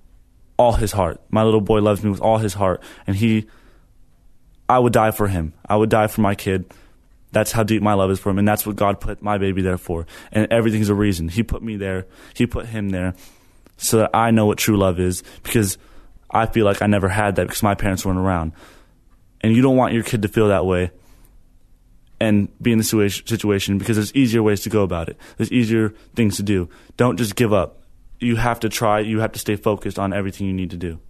all 0.58 0.72
his 0.72 0.92
heart. 0.92 1.22
My 1.30 1.42
little 1.42 1.62
boy 1.62 1.80
loves 1.80 2.04
me 2.04 2.10
with 2.10 2.20
all 2.20 2.36
his 2.36 2.52
heart, 2.52 2.82
and 3.06 3.16
he, 3.16 3.46
I 4.68 4.78
would 4.78 4.92
die 4.92 5.10
for 5.10 5.28
him. 5.28 5.54
I 5.66 5.76
would 5.76 5.88
die 5.88 6.06
for 6.06 6.20
my 6.20 6.34
kid. 6.34 6.70
That's 7.32 7.52
how 7.52 7.62
deep 7.62 7.82
my 7.82 7.94
love 7.94 8.10
is 8.10 8.18
for 8.18 8.30
him, 8.30 8.38
and 8.38 8.48
that's 8.48 8.66
what 8.66 8.76
God 8.76 9.00
put 9.00 9.22
my 9.22 9.38
baby 9.38 9.62
there 9.62 9.78
for. 9.78 10.06
And 10.32 10.50
everything's 10.52 10.88
a 10.88 10.94
reason. 10.94 11.28
He 11.28 11.42
put 11.42 11.62
me 11.62 11.76
there. 11.76 12.06
He 12.34 12.46
put 12.46 12.66
him 12.66 12.90
there, 12.90 13.14
so 13.76 13.98
that 13.98 14.10
I 14.14 14.30
know 14.30 14.46
what 14.46 14.58
true 14.58 14.76
love 14.76 14.98
is 14.98 15.22
because 15.42 15.78
I 16.30 16.46
feel 16.46 16.64
like 16.64 16.82
I 16.82 16.86
never 16.86 17.08
had 17.08 17.36
that 17.36 17.46
because 17.46 17.62
my 17.62 17.74
parents 17.74 18.04
weren't 18.04 18.18
around. 18.18 18.52
And 19.40 19.54
you 19.54 19.62
don't 19.62 19.76
want 19.76 19.94
your 19.94 20.02
kid 20.02 20.22
to 20.22 20.28
feel 20.28 20.48
that 20.48 20.66
way 20.66 20.90
and 22.20 22.48
be 22.60 22.72
in 22.72 22.78
the 22.78 22.84
situation 22.84 23.78
because 23.78 23.96
there's 23.96 24.14
easier 24.14 24.42
ways 24.42 24.60
to 24.62 24.68
go 24.68 24.82
about 24.82 25.08
it. 25.08 25.16
There's 25.38 25.50
easier 25.50 25.94
things 26.14 26.36
to 26.36 26.42
do. 26.42 26.68
Don't 26.98 27.16
just 27.16 27.34
give 27.34 27.52
up. 27.52 27.78
You 28.18 28.36
have 28.36 28.60
to 28.60 28.68
try, 28.68 29.00
you 29.00 29.20
have 29.20 29.32
to 29.32 29.38
stay 29.38 29.56
focused 29.56 29.98
on 29.98 30.12
everything 30.12 30.46
you 30.46 30.52
need 30.52 30.70
to 30.70 30.76
do. 30.76 31.00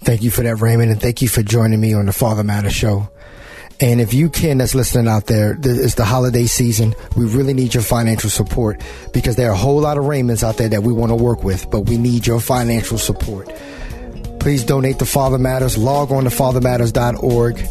Thank 0.00 0.22
you 0.22 0.30
for 0.30 0.42
that, 0.42 0.56
Raymond, 0.56 0.90
and 0.90 1.00
thank 1.00 1.22
you 1.22 1.28
for 1.28 1.42
joining 1.42 1.80
me 1.80 1.94
on 1.94 2.06
the 2.06 2.12
Father 2.12 2.42
Matter 2.42 2.70
Show. 2.70 3.08
And 3.80 4.00
if 4.00 4.14
you 4.14 4.30
can, 4.30 4.58
that's 4.58 4.74
listening 4.74 5.08
out 5.08 5.26
there, 5.26 5.58
it's 5.62 5.96
the 5.96 6.04
holiday 6.04 6.46
season. 6.46 6.94
We 7.16 7.26
really 7.26 7.54
need 7.54 7.74
your 7.74 7.82
financial 7.82 8.30
support 8.30 8.80
because 9.12 9.36
there 9.36 9.48
are 9.48 9.54
a 9.54 9.56
whole 9.56 9.80
lot 9.80 9.98
of 9.98 10.04
Raymonds 10.04 10.42
out 10.42 10.56
there 10.56 10.68
that 10.68 10.82
we 10.82 10.92
want 10.92 11.10
to 11.10 11.16
work 11.16 11.42
with, 11.42 11.70
but 11.70 11.80
we 11.82 11.98
need 11.98 12.26
your 12.26 12.40
financial 12.40 12.98
support. 12.98 13.48
Please 14.38 14.62
donate 14.64 14.98
to 15.00 15.06
Father 15.06 15.38
Matters. 15.38 15.76
Log 15.76 16.12
on 16.12 16.24
to 16.24 16.30
fathermatters.org. 16.30 17.68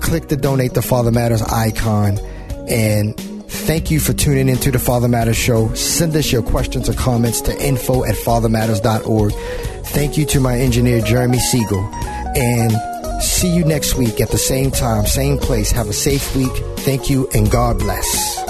Click 0.00 0.28
the 0.28 0.36
Donate 0.36 0.74
to 0.74 0.82
Father 0.82 1.12
Matters 1.12 1.42
icon. 1.42 2.18
And 2.68 3.16
thank 3.18 3.90
you 3.90 4.00
for 4.00 4.12
tuning 4.12 4.48
into 4.48 4.70
the 4.70 4.78
Father 4.78 5.06
Matters 5.06 5.36
show. 5.36 5.72
Send 5.74 6.16
us 6.16 6.32
your 6.32 6.42
questions 6.42 6.88
or 6.88 6.94
comments 6.94 7.42
to 7.42 7.64
info 7.64 8.04
at 8.04 8.16
fathermatters.org. 8.16 9.32
Thank 9.88 10.16
you 10.18 10.24
to 10.26 10.40
my 10.40 10.58
engineer, 10.58 11.00
Jeremy 11.00 11.38
Siegel. 11.38 11.84
And 12.36 12.72
See 13.20 13.48
you 13.48 13.64
next 13.64 13.96
week 13.96 14.20
at 14.20 14.30
the 14.30 14.38
same 14.38 14.70
time, 14.70 15.06
same 15.06 15.38
place. 15.38 15.70
Have 15.72 15.88
a 15.88 15.92
safe 15.92 16.34
week. 16.36 16.52
Thank 16.78 17.08
you 17.08 17.28
and 17.34 17.50
God 17.50 17.78
bless. 17.78 18.43